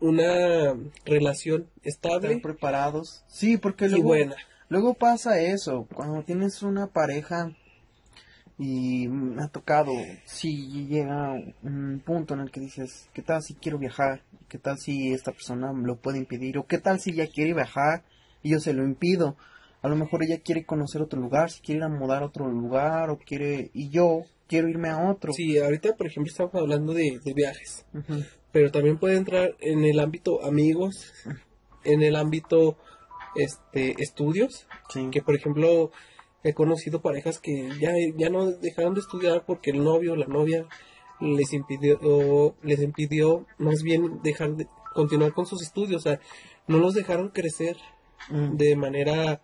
una 0.00 0.76
relación 1.04 1.70
estable 1.82 2.38
preparados. 2.38 3.24
Sí, 3.28 3.56
porque 3.56 3.88
luego, 3.88 4.04
buena. 4.04 4.36
Luego 4.70 4.94
pasa 4.94 5.38
eso. 5.40 5.86
Cuando 5.92 6.22
tienes 6.22 6.62
una 6.62 6.86
pareja 6.86 7.54
y 8.58 9.08
me 9.08 9.42
ha 9.42 9.48
tocado, 9.48 9.92
si 10.24 10.86
llega 10.86 11.34
un 11.62 12.02
punto 12.04 12.34
en 12.34 12.40
el 12.40 12.50
que 12.50 12.60
dices, 12.60 13.10
¿qué 13.12 13.20
tal 13.20 13.42
si 13.42 13.54
quiero 13.54 13.78
viajar? 13.78 14.22
¿Qué 14.48 14.58
tal 14.58 14.78
si 14.78 15.12
esta 15.12 15.32
persona 15.32 15.72
me 15.72 15.86
lo 15.86 15.96
puede 15.96 16.18
impedir? 16.18 16.56
¿O 16.56 16.66
qué 16.66 16.78
tal 16.78 17.00
si 17.00 17.10
ella 17.10 17.26
quiere 17.26 17.52
viajar 17.52 18.04
y 18.42 18.50
yo 18.50 18.60
se 18.60 18.72
lo 18.72 18.84
impido? 18.84 19.36
A 19.82 19.88
lo 19.88 19.96
mejor 19.96 20.22
ella 20.22 20.40
quiere 20.42 20.64
conocer 20.64 21.02
otro 21.02 21.20
lugar, 21.20 21.50
si 21.50 21.60
quiere 21.60 21.78
ir 21.78 21.84
a 21.84 21.88
mudar 21.88 22.22
a 22.22 22.26
otro 22.26 22.48
lugar 22.48 23.10
o 23.10 23.18
quiere, 23.18 23.70
y 23.72 23.88
yo 23.88 24.24
quiero 24.46 24.68
irme 24.68 24.90
a 24.90 25.10
otro. 25.10 25.32
Sí, 25.32 25.56
ahorita, 25.56 25.96
por 25.96 26.06
ejemplo, 26.06 26.30
estamos 26.30 26.54
hablando 26.54 26.92
de, 26.92 27.18
de 27.24 27.32
viajes, 27.32 27.86
pero 28.52 28.70
también 28.70 28.98
puede 28.98 29.16
entrar 29.16 29.56
en 29.58 29.84
el 29.84 29.98
ámbito 30.00 30.44
amigos, 30.44 31.12
en 31.84 32.02
el 32.02 32.14
ámbito 32.14 32.76
este 33.34 33.94
estudios, 34.02 34.66
Sí. 34.88 35.08
que 35.10 35.22
por 35.22 35.34
ejemplo 35.36 35.90
he 36.42 36.54
conocido 36.54 37.00
parejas 37.02 37.38
que 37.38 37.68
ya, 37.80 37.92
ya 38.16 38.30
no 38.30 38.50
dejaron 38.50 38.94
de 38.94 39.00
estudiar 39.00 39.44
porque 39.44 39.70
el 39.70 39.84
novio 39.84 40.12
o 40.14 40.16
la 40.16 40.26
novia 40.26 40.66
les 41.20 41.52
impidió 41.52 41.98
o 42.02 42.54
les 42.62 42.80
impidió 42.80 43.46
más 43.58 43.82
bien 43.82 44.20
dejar 44.22 44.56
de 44.56 44.66
continuar 44.94 45.32
con 45.34 45.46
sus 45.46 45.62
estudios, 45.62 46.00
o 46.00 46.08
sea, 46.08 46.20
no 46.66 46.78
los 46.78 46.94
dejaron 46.94 47.28
crecer 47.28 47.76
Mm. 48.28 48.56
de 48.58 48.76
manera 48.76 49.40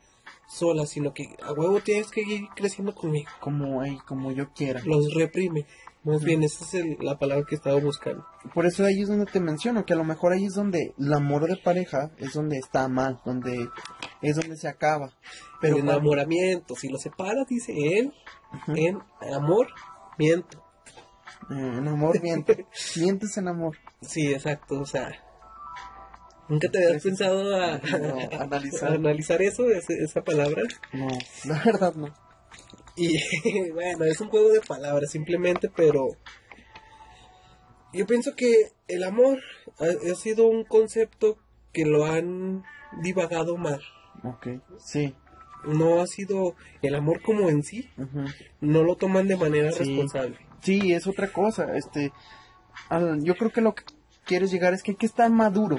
sola, 0.47 0.87
sino 0.87 1.13
que 1.13 1.37
a 1.43 1.53
huevo 1.53 1.81
tienes 1.81 2.11
que 2.11 2.23
ir 2.23 2.49
creciendo 2.55 2.95
conmigo. 2.95 3.29
como, 3.41 3.83
ey, 3.85 3.99
como 4.07 4.31
yo 4.33 4.53
quiera. 4.53 4.81
Los 4.85 5.13
reprime. 5.15 5.67
Más 6.05 6.23
bien, 6.23 6.45
esa 6.45 6.65
es 6.65 6.75
el- 6.75 6.97
la 7.01 7.19
palabra 7.19 7.45
que 7.49 7.57
estaba 7.57 7.81
buscando. 7.81 8.25
Por 8.55 8.65
eso 8.65 8.85
ahí 8.85 9.03
es 9.03 9.09
donde 9.09 9.27
te 9.27 9.41
menciono, 9.41 9.85
que 9.85 9.93
a 9.93 9.97
lo 9.97 10.05
mejor 10.05 10.33
ahí 10.33 10.45
es 10.45 10.55
donde 10.55 10.95
el 10.97 11.13
amor 11.13 11.49
de 11.49 11.57
pareja 11.57 12.13
es 12.19 12.33
donde 12.35 12.59
está 12.59 12.87
mal, 12.87 13.21
donde 13.25 13.69
es 14.23 14.37
donde 14.37 14.57
se 14.57 14.69
acaba. 14.69 15.13
Pero 15.61 15.77
el 15.79 15.83
cuando- 15.83 15.93
enamoramiento, 16.01 16.77
si 16.77 16.89
lo 16.89 16.99
separas, 16.99 17.49
dice 17.49 17.73
él, 17.99 18.15
Ujú. 18.53 18.77
en 18.77 18.99
amor, 19.35 19.67
miento. 20.17 20.63
Eh, 21.51 21.55
en 21.79 21.89
amor 21.89 22.23
miente, 22.23 22.67
mientes 22.97 23.37
en 23.37 23.49
amor. 23.49 23.77
Sí, 24.01 24.33
exacto, 24.33 24.79
o 24.81 24.87
sea, 24.87 25.11
nunca 26.49 26.69
te 26.69 26.85
habías 26.85 27.03
pensado 27.03 27.55
a, 27.55 27.79
No, 27.79 28.41
analizar. 28.41 28.91
a 28.93 28.95
analizar 28.95 29.43
eso, 29.43 29.65
esa 29.71 30.23
palabra. 30.23 30.63
No, 30.93 31.09
la 31.45 31.63
verdad 31.65 31.95
no. 31.95 32.15
Y 32.97 33.19
bueno, 33.73 34.05
es 34.05 34.21
un 34.21 34.29
juego 34.29 34.51
de 34.51 34.61
palabras 34.61 35.11
simplemente, 35.11 35.69
pero 35.75 36.09
yo 37.93 38.07
pienso 38.07 38.35
que 38.35 38.73
el 38.89 39.05
amor 39.05 39.39
ha, 39.79 40.11
ha 40.13 40.15
sido 40.15 40.47
un 40.47 40.65
concepto 40.65 41.39
que 41.73 41.85
lo 41.85 42.07
han 42.07 42.65
divagado 43.03 43.57
mal. 43.57 43.81
Ok, 44.23 44.49
sí. 44.79 45.15
No 45.65 46.01
ha 46.01 46.07
sido 46.07 46.55
el 46.81 46.95
amor 46.95 47.21
como 47.23 47.51
en 47.51 47.63
sí, 47.65 47.91
no 48.61 48.83
lo 48.83 48.95
toman 48.97 49.27
de 49.27 49.37
manera 49.37 49.73
Sí. 49.73 49.79
responsable. 49.81 50.39
Sí, 50.63 50.93
es 50.93 51.07
otra 51.07 51.29
cosa. 51.33 51.77
Este, 51.77 52.13
yo 53.21 53.35
creo 53.35 53.51
que 53.51 53.61
lo 53.61 53.75
que 53.75 53.83
quieres 54.25 54.51
llegar 54.51 54.75
es 54.75 54.83
que 54.83 54.93
hay 54.93 54.97
que 54.97 55.07
estar 55.07 55.29
maduro 55.31 55.79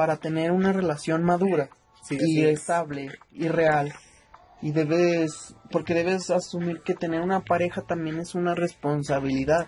para 0.00 0.16
tener 0.16 0.50
una 0.50 0.72
relación 0.72 1.24
madura 1.24 1.68
Sí, 2.02 2.16
y 2.18 2.42
es. 2.46 2.60
estable 2.60 3.10
y 3.32 3.48
real. 3.48 3.92
Y 4.62 4.72
debes, 4.72 5.54
porque 5.70 5.92
debes 5.92 6.30
asumir 6.30 6.80
que 6.80 6.94
tener 6.94 7.20
una 7.20 7.40
pareja 7.40 7.82
también 7.82 8.18
es 8.18 8.34
una 8.34 8.54
responsabilidad. 8.54 9.66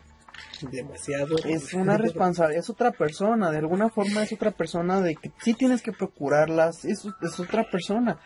demasiado. 0.70 1.36
Es 1.44 1.74
una 1.74 1.98
responsabilidad, 1.98 2.60
es 2.64 2.70
otra 2.70 2.92
persona, 2.92 3.50
de 3.50 3.58
alguna 3.58 3.90
forma 3.90 4.22
es 4.22 4.32
otra 4.32 4.52
persona 4.52 5.02
de 5.02 5.16
que 5.16 5.30
sí 5.42 5.52
tienes 5.52 5.82
que 5.82 5.92
procurarlas, 5.92 6.86
es, 6.86 7.06
es 7.20 7.38
otra 7.38 7.70
persona 7.70 8.18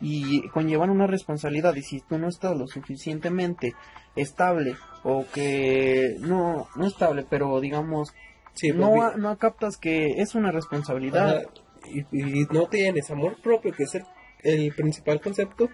y 0.00 0.48
conllevan 0.48 0.90
una 0.90 1.06
responsabilidad 1.06 1.76
y 1.76 1.82
si 1.82 2.00
tú 2.00 2.18
no 2.18 2.28
estás 2.28 2.56
lo 2.56 2.66
suficientemente 2.66 3.72
estable 4.16 4.74
o 5.04 5.24
que 5.32 6.16
no, 6.18 6.66
no 6.74 6.86
estable, 6.88 7.24
pero 7.30 7.60
digamos, 7.60 8.12
Sí, 8.54 8.72
no, 8.72 8.92
pues, 8.92 9.16
no 9.16 9.38
captas 9.38 9.76
que 9.76 10.20
es 10.20 10.34
una 10.34 10.52
responsabilidad. 10.52 11.38
Ajá, 11.38 11.48
y, 11.86 12.00
y 12.12 12.46
no 12.52 12.68
tienes 12.68 13.10
amor 13.10 13.40
propio, 13.42 13.72
que 13.72 13.84
es 13.84 13.94
el, 13.94 14.04
el 14.42 14.74
principal 14.74 15.20
concepto 15.20 15.68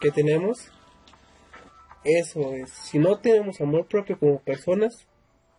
que 0.00 0.10
tenemos. 0.10 0.70
Eso 2.04 2.52
es, 2.54 2.70
si 2.70 2.98
no 2.98 3.18
tenemos 3.18 3.60
amor 3.60 3.86
propio 3.86 4.18
como 4.18 4.40
personas, 4.40 5.06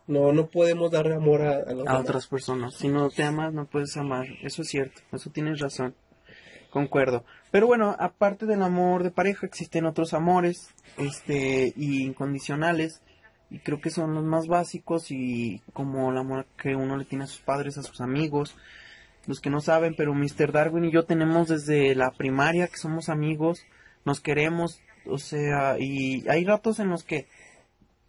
no 0.06 0.32
no 0.32 0.48
podemos 0.48 0.90
dar 0.90 1.10
amor 1.10 1.40
a, 1.42 1.56
a 1.56 1.96
a 1.96 1.98
otras 1.98 2.26
personas. 2.26 2.74
Si 2.74 2.88
no 2.88 3.08
te 3.08 3.22
amas, 3.22 3.54
no 3.54 3.66
puedes 3.66 3.96
amar. 3.96 4.26
Eso 4.42 4.62
es 4.62 4.68
cierto, 4.68 5.00
eso 5.12 5.30
tienes 5.30 5.60
razón. 5.60 5.94
Concuerdo. 6.70 7.24
Pero 7.52 7.68
bueno, 7.68 7.94
aparte 7.98 8.46
del 8.46 8.62
amor 8.62 9.04
de 9.04 9.12
pareja, 9.12 9.46
existen 9.46 9.86
otros 9.86 10.12
amores, 10.12 10.74
este, 10.98 11.72
y 11.76 12.02
incondicionales. 12.02 13.00
Y 13.54 13.60
creo 13.60 13.80
que 13.80 13.90
son 13.90 14.14
los 14.14 14.24
más 14.24 14.48
básicos 14.48 15.12
y 15.12 15.62
como 15.72 16.10
el 16.10 16.18
amor 16.18 16.44
que 16.60 16.74
uno 16.74 16.96
le 16.96 17.04
tiene 17.04 17.22
a 17.22 17.28
sus 17.28 17.38
padres, 17.40 17.78
a 17.78 17.84
sus 17.84 18.00
amigos. 18.00 18.56
Los 19.28 19.38
que 19.40 19.48
no 19.48 19.60
saben, 19.60 19.94
pero 19.96 20.12
Mr. 20.12 20.50
Darwin 20.50 20.86
y 20.86 20.90
yo 20.90 21.04
tenemos 21.04 21.46
desde 21.46 21.94
la 21.94 22.10
primaria 22.10 22.66
que 22.66 22.78
somos 22.78 23.08
amigos, 23.08 23.62
nos 24.04 24.20
queremos, 24.20 24.80
o 25.06 25.18
sea, 25.18 25.76
y 25.78 26.28
hay 26.28 26.44
ratos 26.44 26.80
en 26.80 26.88
los 26.90 27.04
que 27.04 27.28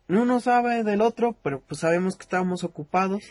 uno 0.09 0.39
sabe 0.39 0.83
del 0.83 1.01
otro, 1.01 1.35
pero 1.43 1.61
pues 1.61 1.81
sabemos 1.81 2.15
que 2.17 2.23
estábamos 2.23 2.63
ocupados. 2.63 3.23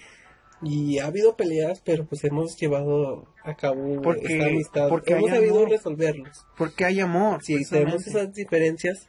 Y 0.62 1.00
ha 1.00 1.06
habido 1.06 1.35
peleas, 1.37 1.83
pero 1.85 2.06
pues 2.06 2.23
hemos 2.23 2.56
llevado 2.56 3.26
a 3.42 3.54
cabo 3.56 4.00
Porque- 4.02 4.35
esta 4.35 4.47
amistad. 4.47 4.88
porque 4.88 5.14
hemos 5.14 5.30
sabido 5.30 5.56
amor. 5.56 5.71
resolverlos. 5.71 6.47
Porque 6.56 6.85
hay 6.85 7.00
amor. 7.00 7.42
Sí, 7.42 7.56
tenemos 7.68 8.06
esas 8.06 8.33
diferencias 8.33 9.09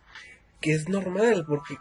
que 0.59 0.73
es 0.73 0.89
normal, 0.89 1.45
porque 1.47 1.75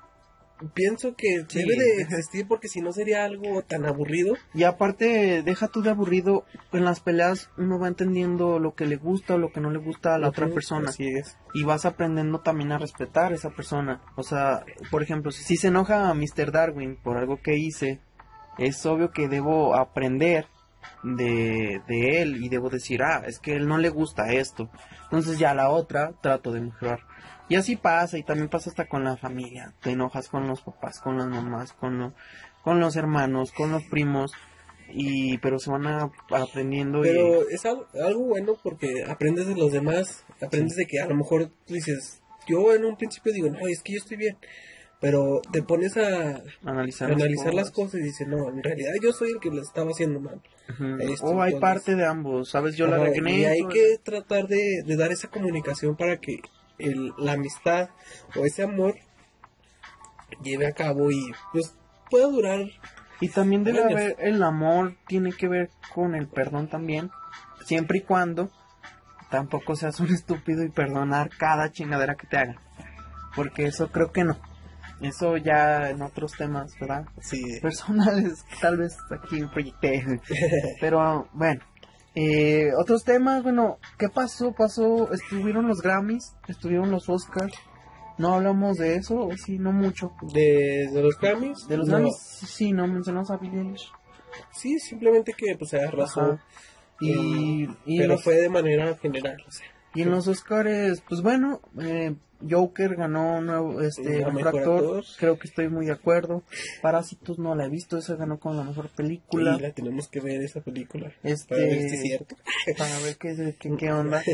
pienso 0.73 1.15
que 1.17 1.45
Sí. 1.49 1.59
debe 1.59 1.77
de 1.77 2.03
existir, 2.03 2.47
porque 2.47 2.69
si 2.69 2.81
no 2.81 2.93
sería 2.93 3.25
algo 3.25 3.63
tan 3.63 3.85
aburrido. 3.87 4.35
Y 4.55 4.65
aparte, 4.65 5.43
deja 5.43 5.69
tú 5.69 5.83
de 5.83 5.91
aburrido, 5.91 6.45
en 6.73 6.85
las 6.85 7.01
peleas 7.01 7.51
uno 7.57 7.79
va 7.79 7.89
entendiendo 7.89 8.59
lo 8.59 8.75
que 8.75 8.87
le 8.87 8.97
gusta 8.97 9.35
o 9.35 9.39
lo 9.39 9.51
que 9.53 9.61
no 9.61 9.71
le 9.71 9.79
gusta 9.79 10.15
a 10.15 10.19
la 10.19 10.29
otra 10.29 10.49
persona. 10.49 10.91
Así 10.91 11.07
es. 11.07 11.37
Y 11.55 11.65
vas 11.65 11.85
aprendiendo 11.85 12.41
también 12.41 12.73
a 12.73 12.79
respetar 12.79 13.33
a 13.33 13.35
esa 13.35 13.51
persona. 13.51 14.03
O 14.17 14.23
sea, 14.23 14.65
por 14.91 15.03
ejemplo, 15.03 15.31
si, 15.31 15.57
se 15.57 15.69
enoja 15.69 16.09
a 16.09 16.15
Mr. 16.15 16.53
Darwin 16.53 16.97
por 16.97 17.17
algo 17.17 17.41
que 17.43 17.57
hice, 17.57 18.01
es 18.59 18.85
obvio 18.87 19.11
que 19.11 19.29
debo 19.29 19.75
aprender 19.75 20.47
de, 21.03 21.81
de 21.89 22.23
él 22.23 22.43
y 22.43 22.49
debo 22.49 22.71
decir, 22.71 23.03
ah, 23.03 23.23
es 23.27 23.39
que 23.39 23.57
él 23.57 23.67
no 23.67 23.79
le 23.79 23.89
gusta 23.89 24.33
esto. 24.33 24.71
Entonces 25.05 25.39
ya 25.39 25.55
la 25.55 25.71
otra 25.71 26.13
trato 26.23 26.53
de 26.53 26.61
mejorar. 26.61 27.01
Y 27.49 27.57
así 27.57 27.77
pasa, 27.77 28.17
y 28.19 28.23
también 28.23 28.49
pasa 28.49 28.71
hasta 28.71 28.87
con 28.87 29.05
la 29.05 29.17
familia. 29.17 29.75
Te 29.83 29.91
enojas 29.91 30.29
con 30.29 30.47
los 30.49 30.63
papás, 30.63 31.01
con 31.01 31.19
las 31.19 31.27
mamás, 31.27 31.73
con, 31.75 31.99
lo- 31.99 32.15
con 32.63 32.81
los 32.81 32.97
hermanos, 32.97 33.53
con 33.53 33.71
los 33.71 33.85
primos. 33.85 34.33
Y, 34.91 35.39
pero 35.39 35.59
se 35.59 35.71
van 35.71 35.87
a- 35.87 36.11
aprendiendo 36.31 37.01
y- 37.05 37.09
Pero 37.09 37.49
es 37.49 37.65
algo, 37.65 37.87
algo 38.05 38.25
bueno 38.25 38.55
porque 38.63 39.05
aprendes 39.09 39.47
de 39.47 39.57
los 39.57 39.73
demás, 39.73 40.25
aprendes 40.43 40.77
de 40.77 40.87
que 40.87 41.01
a 41.01 41.07
lo 41.07 41.15
mejor 41.17 41.51
tú 41.67 41.75
dices, 41.75 42.21
yo 42.47 42.75
en 42.75 42.85
un 42.85 42.97
principio 42.97 43.33
digo, 43.33 43.49
no, 43.49 43.67
es 43.67 43.83
que 43.83 43.95
yo 43.95 43.99
estoy 43.99 44.19
bien, 44.19 44.37
pero 45.01 45.41
te 45.53 45.63
pones 45.63 45.97
a 45.97 46.43
analizar, 46.65 47.11
analizar 47.13 47.55
las 47.55 47.71
cosas 47.71 48.01
y 48.01 48.05
dices, 48.05 48.29
no, 48.29 48.49
en 48.51 48.63
realidad 48.63 48.93
yo 49.03 49.13
soy 49.13 49.31
el 49.33 49.41
que 49.41 49.51
lo 49.51 49.63
estaba 49.63 49.91
haciendo 49.91 50.21
mal. 50.21 50.41
Esto, 51.01 51.27
o 51.27 51.41
hay 51.43 51.55
entonces- 51.55 51.61
parte 51.61 51.95
de 51.97 52.05
ambos, 52.07 52.51
¿sabes? 52.51 52.77
Yo 52.77 52.87
la 52.87 53.09
en 53.09 53.27
Y 53.29 53.45
hay 53.47 53.67
que 53.67 53.99
tratar 54.03 54.47
de, 54.49 54.83
de 54.85 54.97
dar 54.97 55.13
esa 55.13 55.29
comunicación 55.29 55.97
para 55.97 56.19
que 56.19 56.41
el, 56.79 57.13
la 57.19 57.33
amistad 57.33 57.91
o 58.37 58.45
ese 58.45 58.63
amor 58.63 58.97
lleve 60.43 60.67
a 60.67 60.73
cabo 60.73 61.11
y 61.11 61.33
pues 61.53 61.77
pueda 62.11 62.27
durar. 62.27 62.61
Y 63.21 63.29
también 63.29 63.65
debe 63.65 63.83
haber, 63.83 64.17
el 64.19 64.43
amor 64.43 64.97
tiene 65.07 65.33
que 65.33 65.49
ver 65.49 65.71
con 65.95 66.15
el 66.15 66.27
perdón 66.27 66.69
también, 66.69 67.11
siempre 67.65 67.99
y 67.99 68.03
cuando 68.03 68.51
tampoco 69.31 69.77
seas 69.77 70.01
un 70.01 70.09
estúpido 70.13 70.63
y 70.65 70.71
perdonar 70.71 71.31
cada 71.31 71.71
chingadera 71.71 72.17
que 72.17 72.27
te 72.27 72.39
hagan. 72.39 72.59
Porque 73.35 73.67
eso 73.67 73.91
creo 73.91 74.13
que 74.13 74.25
no. 74.25 74.39
Eso 75.01 75.37
ya 75.37 75.91
en 75.91 76.03
otros 76.03 76.33
temas, 76.33 76.73
¿verdad? 76.81 77.05
Sí, 77.21 77.43
Personales, 77.61 78.45
tal 78.61 78.79
vez 78.79 78.97
aquí 79.11 79.45
proyecté. 79.47 80.05
Pero 80.81 81.29
bueno, 81.33 81.61
eh, 82.15 82.71
otros 82.79 83.05
temas, 83.05 83.43
bueno, 83.43 83.79
¿qué 83.99 84.09
pasó? 84.09 84.53
Pasó, 84.53 85.13
estuvieron 85.13 85.67
los 85.69 85.81
Grammys, 85.83 86.35
estuvieron 86.49 86.91
los 86.91 87.09
Oscars. 87.09 87.55
No 88.17 88.35
hablamos 88.35 88.77
de 88.77 88.95
eso, 88.95 89.29
sí, 89.45 89.59
no 89.59 89.73
mucho. 89.73 90.13
de, 90.33 90.89
de 90.93 91.03
los 91.03 91.19
Grammys. 91.19 91.67
De 91.67 91.77
los 91.77 91.89
no. 91.89 91.95
Grammys, 91.97 92.17
sí, 92.17 92.73
no 92.73 92.87
mencionamos 92.87 93.31
a 93.33 93.37
Billie 93.39 93.61
Eilish. 93.61 93.91
Sí, 94.53 94.79
simplemente 94.79 95.33
que 95.37 95.57
pues 95.57 95.71
se 95.71 95.81
arrasó. 95.81 96.21
Ajá. 96.21 96.45
Y, 97.01 97.65
y, 97.87 97.99
pero 97.99 98.15
los- 98.15 98.23
fue 98.23 98.37
de 98.37 98.49
manera 98.49 98.97
general. 98.99 99.37
o 99.47 99.51
sea. 99.51 99.67
y 99.95 100.03
en 100.03 100.11
los 100.13 100.29
Oscars, 100.29 101.03
pues 101.09 101.23
bueno, 101.23 101.61
eh, 101.81 102.15
Joker 102.49 102.97
ganó 102.97 103.41
nuevo, 103.41 103.81
este, 103.81 104.03
mejor, 104.03 104.33
mejor 104.35 104.57
actor. 104.57 104.75
actor. 104.99 105.05
Creo 105.19 105.39
que 105.39 105.49
estoy 105.49 105.69
muy 105.69 105.87
de 105.87 105.93
acuerdo. 105.93 106.43
Parásitos 106.83 107.39
no 107.39 107.55
la 107.55 107.67
he 107.67 107.69
visto, 107.71 107.97
esa 107.99 108.17
ganó 108.17 108.39
con 108.39 108.57
la 108.57 108.65
mejor 108.65 108.89
película. 108.91 109.57
Y 109.59 109.61
la 109.63 109.73
tenemos 109.73 110.09
que 110.09 110.21
ver 110.21 110.43
esa 110.43 110.61
película. 110.61 111.13
Este- 111.23 111.55
Para 111.55 111.63
ver 111.67 111.89
si 111.89 111.95
es 111.97 112.01
cierto. 112.03 112.37
Para 112.79 112.99
ver 113.01 113.17
qué, 113.17 113.55
qué, 113.59 113.77
qué 113.77 113.93
onda. 113.93 114.23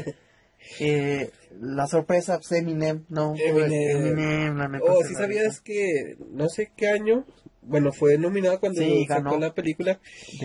Eh, 0.79 1.31
la 1.59 1.87
sorpresa, 1.87 2.37
pues, 2.39 2.53
Eminem, 2.53 3.05
no. 3.09 3.35
Eminem. 3.35 4.07
Eminem, 4.07 4.57
la 4.59 4.69
neta. 4.69 4.85
Oh, 4.87 5.03
si 5.03 5.15
la 5.15 5.21
sabías 5.21 5.61
que 5.63 6.17
no 6.33 6.51
sé 6.51 6.71
qué 6.77 6.89
año, 6.91 7.25
bueno, 7.63 7.93
fue 7.93 8.19
nominado 8.19 8.61
cuando 8.61 8.83
Sí, 8.83 9.07
sacó 9.09 9.23
ganó. 9.31 9.39
la 9.39 9.55
película 9.55 10.01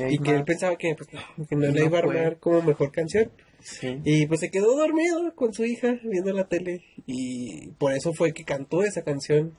y 0.10 0.18
que 0.20 0.32
él 0.32 0.46
pensaba 0.46 0.78
que, 0.78 0.96
pues, 0.96 1.10
que 1.50 1.56
no 1.58 1.66
Y 1.66 1.72
le 1.74 1.80
no 1.82 1.86
iba 1.86 1.98
a 1.98 2.02
armar 2.02 2.38
como 2.40 2.62
mejor 2.62 2.94
canción. 2.94 3.30
Sí. 3.66 4.00
Y 4.04 4.26
pues 4.28 4.40
se 4.40 4.50
quedó 4.52 4.76
dormido 4.78 5.34
con 5.36 5.54
su 5.54 5.66
hija 5.66 6.00
viendo 6.04 6.32
la 6.34 6.46
tele 6.48 6.84
y 7.06 7.70
por 7.78 7.92
eso 7.94 8.14
fue 8.14 8.34
que 8.34 8.44
cantó 8.46 8.84
esa 8.84 9.04
canción. 9.04 9.58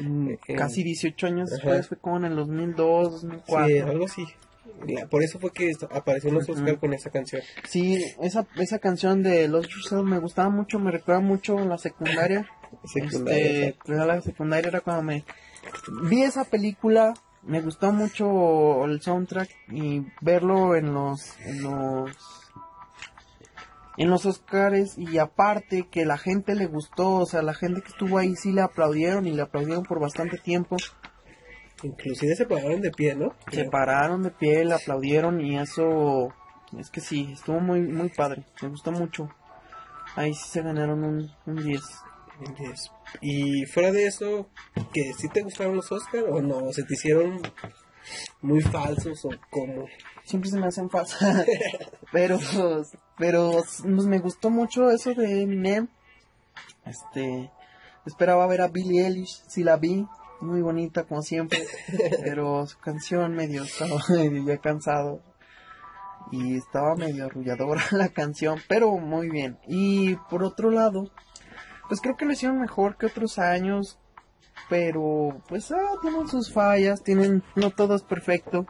Mm, 0.00 0.30
eh, 0.30 0.38
Casi 0.56 0.82
18 0.82 1.26
años 1.26 1.50
después, 1.50 1.88
fue 1.88 1.96
como 1.98 2.18
en 2.18 2.24
el 2.26 2.36
2002, 2.36 3.12
2004. 3.12 3.66
Sí, 3.66 3.78
algo 3.78 4.04
así. 4.04 4.24
La- 4.86 5.06
por 5.08 5.22
eso 5.24 5.38
fue 5.40 5.50
que 5.50 5.68
esto- 5.70 5.88
apareció 5.90 6.28
en 6.28 6.36
los. 6.36 6.48
Oscar 6.48 6.78
con 6.78 6.94
esa 6.94 7.10
canción. 7.10 7.42
Sí, 7.68 8.04
esa, 8.22 8.46
esa 8.56 8.78
canción 8.78 9.22
de 9.22 9.48
Los 9.48 9.66
Yourself 9.68 10.04
me 10.04 10.18
gustaba 10.20 10.50
mucho, 10.50 10.78
me 10.78 10.90
recuerda 10.92 11.20
mucho 11.20 11.58
a 11.58 11.64
la 11.64 11.78
secundaria. 11.78 12.48
Secundaria, 12.84 13.68
Este, 13.68 13.78
pues, 13.84 13.98
la 13.98 14.20
secundaria 14.20 14.68
era 14.68 14.80
cuando 14.82 15.02
me 15.02 15.24
vi 16.08 16.22
esa 16.22 16.44
película, 16.44 17.14
me 17.42 17.60
gustó 17.62 17.92
mucho 17.92 18.84
el 18.84 19.00
soundtrack 19.00 19.48
y 19.72 20.02
verlo 20.20 20.76
en 20.76 20.92
los 20.92 21.38
en 21.40 21.62
los 21.62 22.10
en 23.98 24.10
los 24.10 24.24
Oscars 24.26 24.96
y 24.96 25.18
aparte 25.18 25.88
que 25.90 26.06
la 26.06 26.16
gente 26.16 26.54
le 26.54 26.66
gustó, 26.66 27.16
o 27.16 27.26
sea, 27.26 27.42
la 27.42 27.52
gente 27.52 27.82
que 27.82 27.88
estuvo 27.88 28.16
ahí 28.16 28.36
sí 28.36 28.52
le 28.52 28.62
aplaudieron 28.62 29.26
y 29.26 29.32
le 29.32 29.42
aplaudieron 29.42 29.82
por 29.82 30.00
bastante 30.00 30.38
tiempo. 30.38 30.76
Inclusive 31.82 32.36
se 32.36 32.46
pararon 32.46 32.80
de 32.80 32.92
pie, 32.92 33.16
¿no? 33.16 33.34
Se 33.50 33.64
pararon 33.64 34.22
de 34.22 34.30
pie, 34.30 34.64
le 34.64 34.74
aplaudieron 34.74 35.40
y 35.40 35.58
eso 35.58 36.28
es 36.78 36.90
que 36.90 37.00
sí, 37.00 37.30
estuvo 37.32 37.60
muy 37.60 37.80
muy 37.80 38.08
padre, 38.08 38.44
me 38.62 38.68
gustó 38.68 38.92
mucho. 38.92 39.28
Ahí 40.14 40.32
sí 40.32 40.48
se 40.48 40.62
ganaron 40.62 41.04
un, 41.04 41.30
un 41.46 41.56
10. 41.56 41.80
Yes. 42.58 42.92
Y 43.20 43.66
fuera 43.66 43.90
de 43.90 44.06
eso, 44.06 44.48
que 44.92 45.12
si 45.12 45.28
te 45.28 45.42
gustaron 45.42 45.74
los 45.74 45.90
Oscar 45.90 46.24
o 46.30 46.40
no, 46.40 46.72
se 46.72 46.84
te 46.84 46.94
hicieron 46.94 47.40
muy 48.40 48.60
falsos 48.60 49.24
o 49.24 49.30
como. 49.50 49.86
Siempre 50.24 50.50
se 50.50 50.58
me 50.58 50.66
hacen 50.66 50.90
falsas. 50.90 51.46
pero 52.12 52.38
pero 53.16 53.50
pues, 53.52 53.84
me 53.84 54.18
gustó 54.18 54.50
mucho 54.50 54.90
eso 54.90 55.14
de 55.14 55.42
Eminem. 55.42 55.88
Este 56.84 57.50
esperaba 58.06 58.46
ver 58.46 58.62
a 58.62 58.68
Billie 58.68 59.06
Eilish, 59.06 59.42
sí 59.48 59.62
la 59.62 59.76
vi, 59.76 60.06
muy 60.40 60.62
bonita 60.62 61.04
como 61.04 61.22
siempre, 61.22 61.66
pero 62.24 62.66
su 62.66 62.78
canción 62.78 63.34
medio 63.34 63.62
estaba 63.62 64.00
medio 64.08 64.44
ya 64.44 64.58
cansado. 64.58 65.22
Y 66.30 66.58
estaba 66.58 66.94
medio 66.94 67.24
arrulladora 67.24 67.82
la 67.92 68.10
canción, 68.10 68.60
pero 68.68 68.98
muy 68.98 69.30
bien. 69.30 69.58
Y 69.66 70.16
por 70.28 70.42
otro 70.42 70.70
lado, 70.70 71.10
pues 71.88 72.02
creo 72.02 72.18
que 72.18 72.26
lo 72.26 72.32
hicieron 72.32 72.60
mejor 72.60 72.98
que 72.98 73.06
otros 73.06 73.38
años. 73.38 73.98
Pero, 74.68 75.40
pues, 75.48 75.70
ah, 75.72 75.98
tienen 76.02 76.28
sus 76.28 76.52
fallas, 76.52 77.02
tienen, 77.02 77.42
no 77.56 77.70
todo 77.70 77.94
es 77.94 78.02
perfecto. 78.02 78.66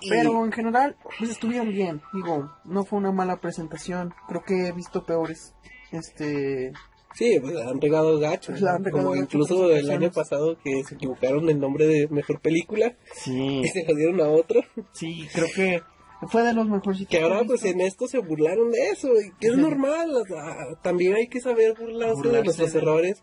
Y- 0.00 0.10
Pero 0.10 0.44
en 0.44 0.52
general, 0.52 0.96
pues 1.18 1.30
estuvieron 1.30 1.70
bien. 1.70 2.00
Digo, 2.12 2.50
no 2.64 2.84
fue 2.84 2.98
una 2.98 3.12
mala 3.12 3.40
presentación. 3.40 4.14
Creo 4.28 4.42
que 4.44 4.68
he 4.68 4.72
visto 4.72 5.04
peores. 5.04 5.54
Este. 5.90 6.72
Sí, 7.14 7.38
pues 7.40 7.56
han 7.56 7.80
regado 7.80 8.18
gacho. 8.18 8.52
La 8.60 8.74
han 8.74 8.84
regado 8.84 9.04
como 9.04 9.10
gacho 9.12 9.22
incluso 9.24 9.70
el 9.72 9.90
año 9.90 10.10
pasado 10.12 10.58
que 10.62 10.84
se 10.84 10.96
equivocaron 10.96 11.48
el 11.48 11.58
nombre 11.58 11.86
de 11.86 12.08
mejor 12.08 12.40
película 12.40 12.94
Sí. 13.14 13.62
y 13.64 13.68
se 13.68 13.86
jodieron 13.86 14.20
a 14.20 14.28
otro. 14.28 14.60
Sí, 14.92 15.26
creo 15.32 15.46
que 15.54 15.82
fue 16.28 16.42
de 16.42 16.52
los 16.52 16.68
mejores. 16.68 17.06
Que 17.08 17.22
ahora 17.22 17.42
pues 17.46 17.64
en 17.64 17.80
esto 17.80 18.06
se 18.06 18.18
burlaron 18.18 18.70
de 18.70 18.90
eso, 18.90 19.08
y 19.18 19.30
que 19.40 19.46
es 19.48 19.56
normal, 19.56 20.14
o 20.14 20.24
sea, 20.26 20.74
también 20.82 21.14
hay 21.14 21.28
que 21.28 21.40
saber 21.40 21.74
burlarse, 21.78 22.28
de 22.28 22.42
nuestros 22.42 22.72
de- 22.74 22.78
errores, 22.80 23.22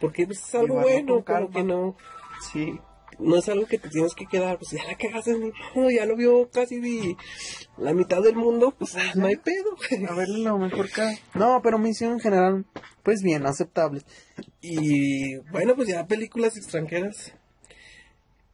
porque 0.00 0.26
pues, 0.26 0.40
es 0.46 0.54
algo 0.54 0.80
bueno, 0.80 1.22
pero 1.24 1.50
que 1.50 1.62
no, 1.62 1.96
Sí. 2.52 2.78
no 3.18 3.36
es 3.36 3.48
algo 3.48 3.66
que 3.66 3.78
te 3.78 3.88
tienes 3.88 4.14
que 4.14 4.26
quedar, 4.26 4.58
pues 4.58 4.72
ya 4.72 4.84
la 4.84 4.96
cagaste, 4.96 5.52
ya 5.96 6.04
lo 6.04 6.16
vio 6.16 6.50
casi 6.50 6.80
de 6.80 7.16
la 7.78 7.92
mitad 7.92 8.22
del 8.22 8.36
mundo, 8.36 8.74
pues 8.76 8.96
ah, 8.96 9.12
no 9.14 9.26
hay 9.26 9.36
pedo. 9.36 9.76
A 10.10 10.14
ver, 10.14 10.28
lo 10.28 10.58
mejor 10.58 10.90
que. 10.90 11.18
No, 11.34 11.60
pero 11.62 11.78
me 11.78 11.90
hicieron 11.90 12.16
en 12.16 12.20
general, 12.20 12.64
pues 13.02 13.22
bien, 13.22 13.46
aceptable. 13.46 14.02
Y 14.60 15.36
bueno, 15.50 15.74
pues 15.76 15.88
ya 15.88 16.06
películas 16.06 16.56
extranjeras. 16.56 17.34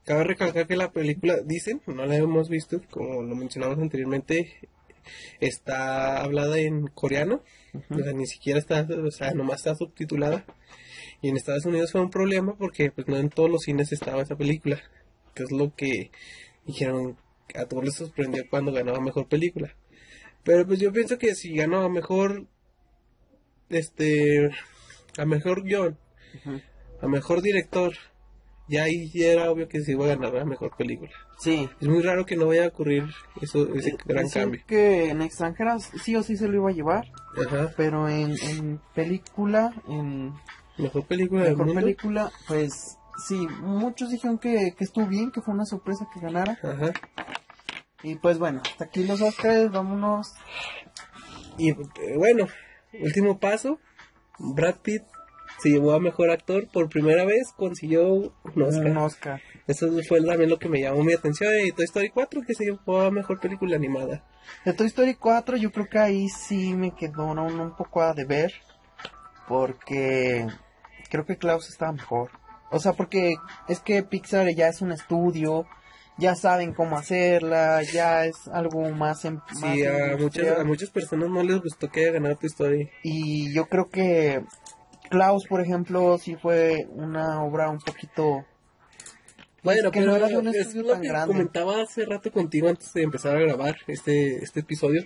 Cabe 0.05 0.25
recalcar 0.25 0.67
que 0.67 0.77
la 0.77 0.91
película, 0.91 1.37
dicen, 1.45 1.83
no 1.87 2.05
la 2.07 2.17
hemos 2.17 2.49
visto, 2.49 2.81
como 2.91 3.23
lo 3.23 3.37
mencionamos 3.37 3.79
anteriormente, 3.79 4.57
está 5.41 6.23
hablada 6.23 6.59
en 6.59 6.87
coreano, 6.89 7.43
o 7.91 7.95
sea, 7.99 8.13
ni 8.13 8.27
siquiera 8.27 8.59
está, 8.59 8.87
o 8.91 9.11
sea, 9.11 9.33
nomás 9.35 9.59
está 9.59 9.75
subtitulada. 9.75 10.45
Y 11.23 11.29
en 11.29 11.37
Estados 11.37 11.67
Unidos 11.67 11.93
fue 11.93 12.01
un 12.01 12.11
problema 12.11 12.55
porque 12.57 12.91
pues 12.91 13.07
no 13.09 13.17
en 13.17 13.29
todos 13.29 13.51
los 13.51 13.63
cines 13.63 13.93
estaba 13.93 14.23
esa 14.23 14.37
película, 14.37 14.81
que 15.35 15.43
es 15.43 15.51
lo 15.53 15.75
que 15.75 16.11
dijeron, 16.67 17.17
a 17.55 17.67
todos 17.67 17.85
les 17.85 17.95
sorprendió 17.95 18.45
cuando 18.49 18.73
ganó 18.73 18.95
a 18.95 19.01
mejor 19.01 19.27
película. 19.29 19.75
Pero 20.45 20.67
pues 20.67 20.79
yo 20.81 20.93
pienso 20.93 21.19
que 21.19 21.35
si 21.35 21.55
ganó 21.55 21.83
a 21.83 21.89
mejor, 21.91 22.47
este, 23.69 24.51
a 25.19 25.25
mejor 25.27 25.63
guion, 25.63 25.99
a 27.03 27.07
mejor 27.07 27.43
director, 27.43 27.93
ya 28.69 28.85
ahí 28.85 29.11
era 29.15 29.51
obvio 29.51 29.69
que 29.69 29.81
se 29.83 29.93
iba 29.93 30.05
a 30.07 30.09
ganar 30.17 30.33
la 30.33 30.45
mejor 30.45 30.75
película. 30.77 31.11
Sí. 31.39 31.69
Es 31.81 31.89
muy 31.89 32.03
raro 32.03 32.25
que 32.25 32.37
no 32.37 32.47
vaya 32.47 32.65
a 32.65 32.69
ocurrir 32.69 33.05
eso, 33.43 33.75
ese 33.75 33.97
gran 34.07 34.25
Dicen 34.25 34.43
cambio. 34.43 34.61
que 34.67 35.11
en 35.11 35.23
extranjeras 35.23 35.91
sí 36.03 36.15
o 36.17 36.23
sí 36.23 36.37
se 36.37 36.49
lo 36.49 36.55
iba 36.57 36.71
a 36.71 36.75
llevar, 36.75 37.13
Ajá. 37.47 37.73
pero 37.77 38.09
en, 38.09 38.35
en 38.43 38.81
película, 38.95 39.75
en 39.89 40.33
Mejor 40.79 41.07
película 41.07 41.43
del 41.43 41.53
mejor 41.53 41.67
mundo. 41.67 41.81
película, 41.81 42.33
pues 42.49 42.97
sí, 43.27 43.47
muchos 43.63 44.11
dijeron 44.11 44.39
que, 44.39 44.75
que 44.77 44.85
estuvo 44.85 45.07
bien, 45.07 45.31
que 45.31 45.41
fue 45.41 45.55
una 45.55 45.67
sorpresa 45.67 46.09
que 46.13 46.21
ganara. 46.21 46.59
Ajá. 46.63 46.93
Y 48.03 48.15
pues 48.17 48.39
bueno, 48.39 48.63
hasta 48.65 48.85
aquí 48.85 49.05
los 49.05 49.21
Oscars, 49.21 49.71
vámonos. 49.71 50.35
Y 51.59 51.71
eh, 51.71 51.77
bueno, 52.17 52.47
último 52.95 53.39
paso. 53.39 53.79
Brad 54.39 54.77
Pitt 54.77 55.03
se 55.59 55.69
llevó 55.69 55.93
a 55.93 56.01
mejor 56.01 56.31
actor 56.31 56.69
por 56.73 56.89
primera 56.89 57.27
vez, 57.27 57.53
consiguió 57.55 58.15
un 58.15 58.63
Oscar. 58.63 58.87
Un 58.87 58.97
Oscar. 58.97 59.43
Eso 59.67 59.89
fue 60.09 60.23
también 60.23 60.49
lo 60.49 60.59
que 60.59 60.71
me 60.71 60.81
llamó 60.81 61.05
mi 61.05 61.13
atención. 61.13 61.53
Y 61.67 61.73
Toy 61.73 61.85
Story 61.85 62.09
4 62.09 62.43
que 62.43 62.55
se 62.55 62.65
llevó 62.65 63.01
a 63.03 63.11
mejor 63.11 63.39
película 63.41 63.77
animada. 63.77 64.25
De 64.65 64.73
Toy 64.73 64.87
Story 64.87 65.15
4 65.15 65.59
yo 65.59 65.71
creo 65.71 65.87
que 65.87 65.99
ahí 65.99 66.29
sí 66.29 66.75
me 66.75 66.95
quedó 66.95 67.27
un, 67.27 67.39
un 67.39 67.77
poco 67.77 68.01
a 68.01 68.15
deber. 68.15 68.53
Porque 69.51 70.47
creo 71.11 71.27
que 71.27 71.37
Klaus 71.37 71.69
estaba 71.69 71.91
mejor. 71.91 72.31
O 72.71 72.79
sea, 72.79 72.93
porque 72.93 73.35
es 73.67 73.81
que 73.81 74.05
Pixar 74.05 74.49
ya 74.55 74.69
es 74.69 74.81
un 74.81 74.93
estudio, 74.93 75.67
ya 76.19 76.37
saben 76.37 76.73
cómo 76.73 76.97
hacerla, 76.97 77.83
ya 77.83 78.27
es 78.27 78.47
algo 78.47 78.89
más 78.91 79.25
en 79.25 79.35
más 79.35 79.59
Sí, 79.59 79.85
a 79.85 80.17
muchas, 80.17 80.57
a 80.57 80.63
muchas 80.63 80.91
personas 80.91 81.31
no 81.31 81.43
les 81.43 81.61
gustó 81.61 81.91
que 81.91 82.03
haya 82.03 82.13
ganado 82.13 82.37
Toy 82.37 82.47
Story. 82.47 82.91
Y 83.03 83.53
yo 83.53 83.67
creo 83.67 83.89
que 83.91 84.45
Klaus, 85.11 85.47
por 85.49 85.61
ejemplo, 85.61 86.17
sí 86.19 86.37
fue 86.37 86.87
una 86.91 87.43
obra 87.43 87.71
un 87.71 87.81
poquito... 87.81 88.45
Bueno, 89.65 89.91
que 89.91 89.99
pero 89.99 90.13
no 90.13 90.17
era 90.27 90.39
un 90.39 90.47
es 90.47 90.77
lo 90.77 90.93
tan 90.93 91.03
que 91.03 91.09
grande. 91.09 91.33
comentaba 91.35 91.83
hace 91.83 92.07
rato 92.07 92.31
contigo 92.31 92.69
antes 92.69 92.93
de 92.93 93.03
empezar 93.03 93.37
a 93.37 93.41
grabar 93.41 93.77
este, 93.89 94.45
este 94.45 94.61
episodio, 94.61 95.03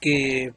que 0.00 0.54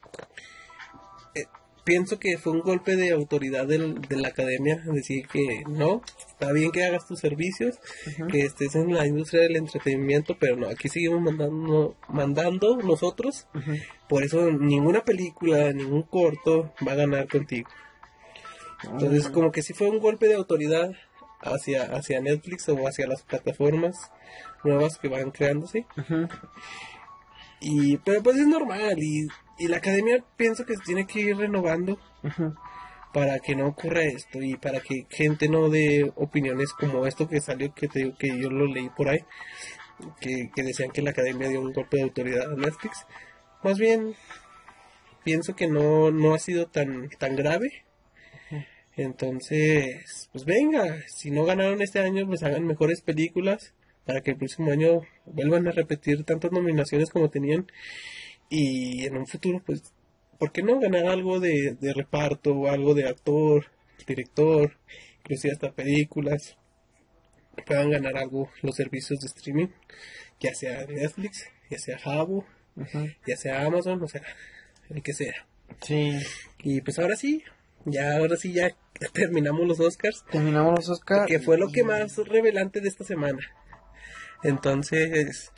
pienso 1.84 2.20
que 2.20 2.38
fue 2.38 2.54
un 2.54 2.60
golpe 2.62 2.96
de 2.96 3.12
autoridad 3.12 3.66
del- 3.66 4.00
de 4.02 4.16
la 4.18 4.28
academia, 4.30 4.78
decir 4.86 5.28
que 5.28 5.64
no, 5.68 6.02
está 6.30 6.52
bien 6.52 6.72
que 6.72 6.84
hagas 6.86 7.08
tus 7.08 7.20
servicios, 7.20 7.80
que 8.32 8.42
estés 8.42 8.76
en 8.76 8.94
la 8.94 9.08
industria 9.08 9.42
del 9.44 9.56
entretenimiento, 9.56 10.38
pero 10.40 10.56
no, 10.58 10.68
aquí 10.70 10.90
seguimos 10.90 11.22
mandando, 11.22 11.96
mandando 12.08 12.78
nosotros, 12.78 13.48
por 14.08 14.24
eso 14.24 14.52
ninguna 14.52 15.04
película, 15.04 15.72
ningún 15.74 16.04
corto 16.04 16.74
va 16.88 16.92
a 16.94 16.96
ganar 16.96 17.28
contigo. 17.28 17.70
Entonces, 18.84 19.30
como 19.30 19.52
que 19.52 19.62
sí 19.62 19.74
fue 19.74 19.90
un 19.90 20.00
golpe 20.00 20.28
de 20.28 20.34
autoridad 20.36 20.92
hacia, 21.42 21.84
hacia 21.96 22.20
Netflix 22.22 22.68
o 22.70 22.88
hacia 22.88 23.08
las 23.08 23.22
plataformas 23.24 24.12
nuevas 24.64 24.98
que 24.98 25.08
van 25.08 25.32
creándose. 25.32 25.86
Y, 27.62 27.98
pero 27.98 28.24
pues 28.24 28.38
es 28.38 28.48
normal 28.48 28.98
y, 28.98 29.28
y 29.60 29.68
la 29.68 29.78
academia 29.78 30.24
pienso 30.36 30.66
que 30.66 30.76
se 30.76 30.84
tiene 30.84 31.06
que 31.06 31.20
ir 31.22 31.38
renovando 31.38 32.00
para 33.14 33.40
que 33.40 33.56
no 33.56 33.68
ocurra 33.68 34.02
esto 34.02 34.42
y 34.42 34.56
para 34.56 34.80
que 34.80 35.06
gente 35.10 35.48
no 35.48 35.70
dé 35.70 36.12
opiniones 36.16 36.74
como 36.74 37.06
esto 37.06 37.30
que 37.30 37.40
salió, 37.40 37.74
que, 37.74 37.88
te, 37.88 38.00
digo 38.00 38.18
que 38.18 38.38
yo 38.40 38.50
lo 38.50 38.66
leí 38.66 38.90
por 38.90 39.10
ahí, 39.10 39.20
que, 40.20 40.50
que 40.56 40.64
decían 40.64 40.92
que 40.92 41.04
la 41.04 41.12
academia 41.12 41.50
dio 41.50 41.62
un 41.62 41.72
golpe 41.72 41.98
de 41.98 42.04
autoridad 42.04 42.52
a 42.52 42.56
Netflix. 42.56 43.06
Más 43.64 43.78
bien, 43.78 44.16
pienso 45.24 45.56
que 45.56 45.68
no, 45.68 46.10
no 46.10 46.34
ha 46.34 46.40
sido 46.40 46.68
tan, 46.68 47.10
tan 47.20 47.36
grave. 47.36 47.86
Entonces, 48.96 50.30
pues 50.32 50.46
venga, 50.46 50.98
si 51.08 51.32
no 51.32 51.46
ganaron 51.46 51.82
este 51.82 52.00
año, 52.00 52.26
pues 52.28 52.44
hagan 52.44 52.66
mejores 52.66 53.02
películas 53.02 53.74
para 54.06 54.22
que 54.22 54.32
el 54.32 54.38
próximo 54.38 54.72
año 54.72 55.02
vuelvan 55.26 55.68
a 55.68 55.72
repetir 55.72 56.24
tantas 56.24 56.52
nominaciones 56.52 57.10
como 57.10 57.30
tenían 57.30 57.68
y 58.50 59.06
en 59.06 59.16
un 59.16 59.28
futuro, 59.28 59.64
pues, 59.66 59.94
¿por 60.38 60.52
qué 60.52 60.62
no 60.62 60.80
ganar 60.80 61.08
algo 61.08 61.40
de, 61.40 61.78
de 61.80 61.94
reparto, 61.94 62.68
algo 62.68 62.94
de 62.94 63.08
actor, 63.08 63.68
director, 64.06 64.78
inclusive 65.20 65.54
hasta 65.54 65.72
películas? 65.72 66.58
Puedan 67.66 67.92
ganar 67.92 68.18
algo 68.18 68.50
los 68.62 68.76
servicios 68.76 69.20
de 69.20 69.28
streaming, 69.28 69.68
ya 70.40 70.54
sea 70.54 70.86
Netflix, 70.86 71.48
ya 71.70 71.80
sea 71.80 71.98
Habo, 72.04 72.46
ya 73.26 73.38
sea 73.38 73.66
Amazon, 73.66 74.04
o 74.04 74.08
sea, 74.08 74.22
el 74.90 75.02
que 75.02 75.14
sea. 75.14 75.48
Sí. 75.82 76.20
Y 76.64 76.82
pues 76.82 77.00
ahora 77.00 77.16
sí, 77.16 77.44
ya 77.86 78.18
ahora 78.18 78.36
sí 78.36 78.52
ya 78.52 78.76
terminamos 79.14 79.66
los 79.66 79.80
Oscars, 79.80 80.26
Terminamos 80.30 80.80
los 80.80 80.90
Oscars. 80.90 81.28
que 81.28 81.40
fue 81.40 81.58
lo 81.58 81.72
que 81.72 81.84
más 81.84 82.18
revelante 82.18 82.82
de 82.82 82.90
esta 82.90 83.06
semana. 83.06 83.40
Entonces, 84.44 85.52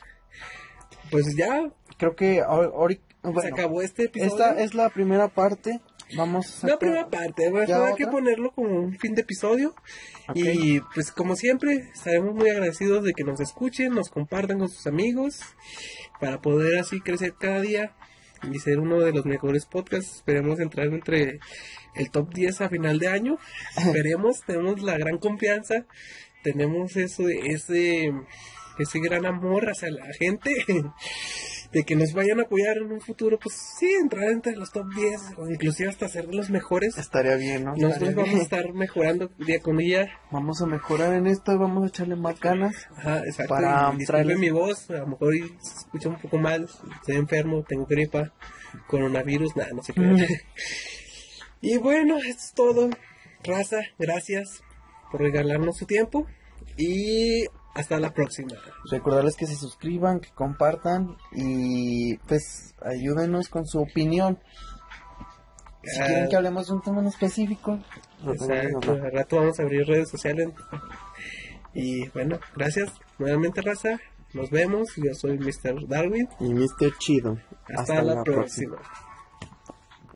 pues 1.09 1.35
ya 1.35 1.71
Creo 1.97 2.15
que 2.15 2.35
se 2.35 3.29
bueno, 3.29 3.55
acabó 3.55 3.81
este 3.81 4.05
episodio. 4.05 4.33
esta 4.33 4.61
es 4.61 4.73
la 4.73 4.89
primera 4.89 5.29
parte. 5.29 5.79
Vamos 6.17 6.63
a 6.63 6.67
La 6.67 6.77
primera 6.77 7.09
parte, 7.09 7.49
¿Ya 7.65 7.77
habrá 7.77 7.95
que 7.95 8.03
otra? 8.03 8.11
ponerlo 8.11 8.51
como 8.51 8.77
un 8.77 8.97
fin 8.99 9.15
de 9.15 9.21
episodio. 9.21 9.73
Y 10.35 10.79
pues 10.93 11.11
como 11.11 11.35
siempre, 11.35 11.89
estaremos 11.93 12.35
muy 12.35 12.49
agradecidos 12.49 13.03
de 13.03 13.13
que 13.13 13.23
nos 13.23 13.39
escuchen, 13.39 13.93
nos 13.93 14.09
compartan 14.09 14.59
con 14.59 14.69
sus 14.69 14.85
amigos, 14.85 15.39
para 16.19 16.41
poder 16.41 16.79
así 16.79 16.99
crecer 16.99 17.35
cada 17.39 17.61
día 17.61 17.95
y 18.51 18.59
ser 18.59 18.79
uno 18.79 18.99
de 18.99 19.13
los 19.13 19.25
mejores 19.25 19.65
podcasts. 19.65 20.17
Esperemos 20.17 20.59
entrar 20.59 20.87
entre 20.87 21.39
el 21.95 22.11
top 22.11 22.33
10 22.33 22.61
a 22.61 22.69
final 22.69 22.99
de 22.99 23.07
año. 23.07 23.37
Esperemos, 23.77 24.41
tenemos 24.45 24.81
la 24.81 24.97
gran 24.97 25.17
confianza, 25.17 25.85
tenemos 26.43 26.97
eso, 26.97 27.29
ese, 27.29 28.11
ese 28.79 28.99
gran 28.99 29.25
amor 29.25 29.69
hacia 29.69 29.89
la 29.91 30.05
gente. 30.19 30.51
De 31.71 31.83
que 31.85 31.95
nos 31.95 32.13
vayan 32.13 32.39
a 32.39 32.43
apoyar 32.43 32.77
en 32.77 32.91
un 32.91 33.01
futuro, 33.01 33.39
pues 33.39 33.55
sí, 33.79 33.89
entrar 33.99 34.29
entre 34.29 34.55
los 34.55 34.71
top 34.71 34.85
10 34.93 35.21
o 35.37 35.49
inclusive 35.49 35.89
hasta 35.89 36.07
ser 36.07 36.27
de 36.27 36.35
los 36.35 36.51
mejores. 36.51 36.99
Estaría 36.99 37.35
bien, 37.35 37.63
¿no? 37.63 37.71
Nosotros 37.71 38.09
Estaría 38.09 38.15
vamos 38.15 38.39
a 38.39 38.43
estar 38.43 38.73
mejorando 38.73 39.31
día 39.39 39.59
con 39.59 39.77
día. 39.77 40.07
Vamos 40.29 40.61
a 40.61 40.67
mejorar 40.67 41.15
en 41.15 41.25
esto 41.25 41.51
y 41.51 41.57
vamos 41.57 41.83
a 41.83 41.87
echarle 41.87 42.15
más 42.15 42.39
ganas. 42.39 42.75
Ajá, 42.95 43.23
exacto. 43.25 43.55
Para 43.55 43.91
traerles- 43.91 44.37
mi 44.37 44.51
voz, 44.51 44.87
a 44.91 44.99
lo 44.99 45.07
mejor 45.07 45.33
se 45.33 45.79
escucha 45.79 46.09
un 46.09 46.19
poco 46.21 46.37
mal. 46.37 46.69
Estoy 46.99 47.15
enfermo, 47.15 47.63
tengo 47.67 47.87
gripa, 47.87 48.31
coronavirus, 48.85 49.55
nada, 49.55 49.71
no 49.73 49.81
sé 49.81 49.93
qué. 49.93 50.01
y 51.61 51.77
bueno, 51.77 52.17
esto 52.17 52.29
es 52.29 52.53
todo. 52.53 52.89
Raza, 53.43 53.79
gracias 53.97 54.61
por 55.11 55.21
regalarnos 55.21 55.75
su 55.77 55.87
tiempo. 55.87 56.27
Y 56.77 57.45
hasta 57.73 57.99
la 57.99 58.13
próxima. 58.13 58.51
Recordarles 58.91 59.35
que 59.35 59.47
se 59.47 59.55
suscriban, 59.55 60.19
que 60.19 60.29
compartan 60.31 61.15
y 61.31 62.17
pues 62.27 62.75
ayúdenos 62.81 63.49
con 63.49 63.65
su 63.65 63.79
opinión. 63.79 64.39
Si 65.83 65.99
Ah, 65.99 66.05
quieren 66.05 66.29
que 66.29 66.35
hablemos 66.37 66.67
de 66.67 66.73
un 66.73 66.81
tema 66.81 67.01
en 67.01 67.07
específico, 67.07 67.79
Exacto, 68.25 68.91
al 68.93 69.11
rato 69.11 69.35
vamos 69.37 69.59
a 69.59 69.63
abrir 69.63 69.85
redes 69.87 70.09
sociales. 70.09 70.49
Y 71.75 72.07
bueno, 72.09 72.37
gracias 72.55 72.91
nuevamente, 73.17 73.59
raza. 73.61 73.99
Nos 74.33 74.51
vemos. 74.51 74.89
Yo 74.95 75.11
soy 75.15 75.39
Mr. 75.39 75.87
Darwin. 75.87 76.27
y 76.39 76.53
Mr. 76.53 76.95
Chido. 76.99 77.39
Hasta, 77.75 78.03
la, 78.03 78.21
próxima. 78.23 78.77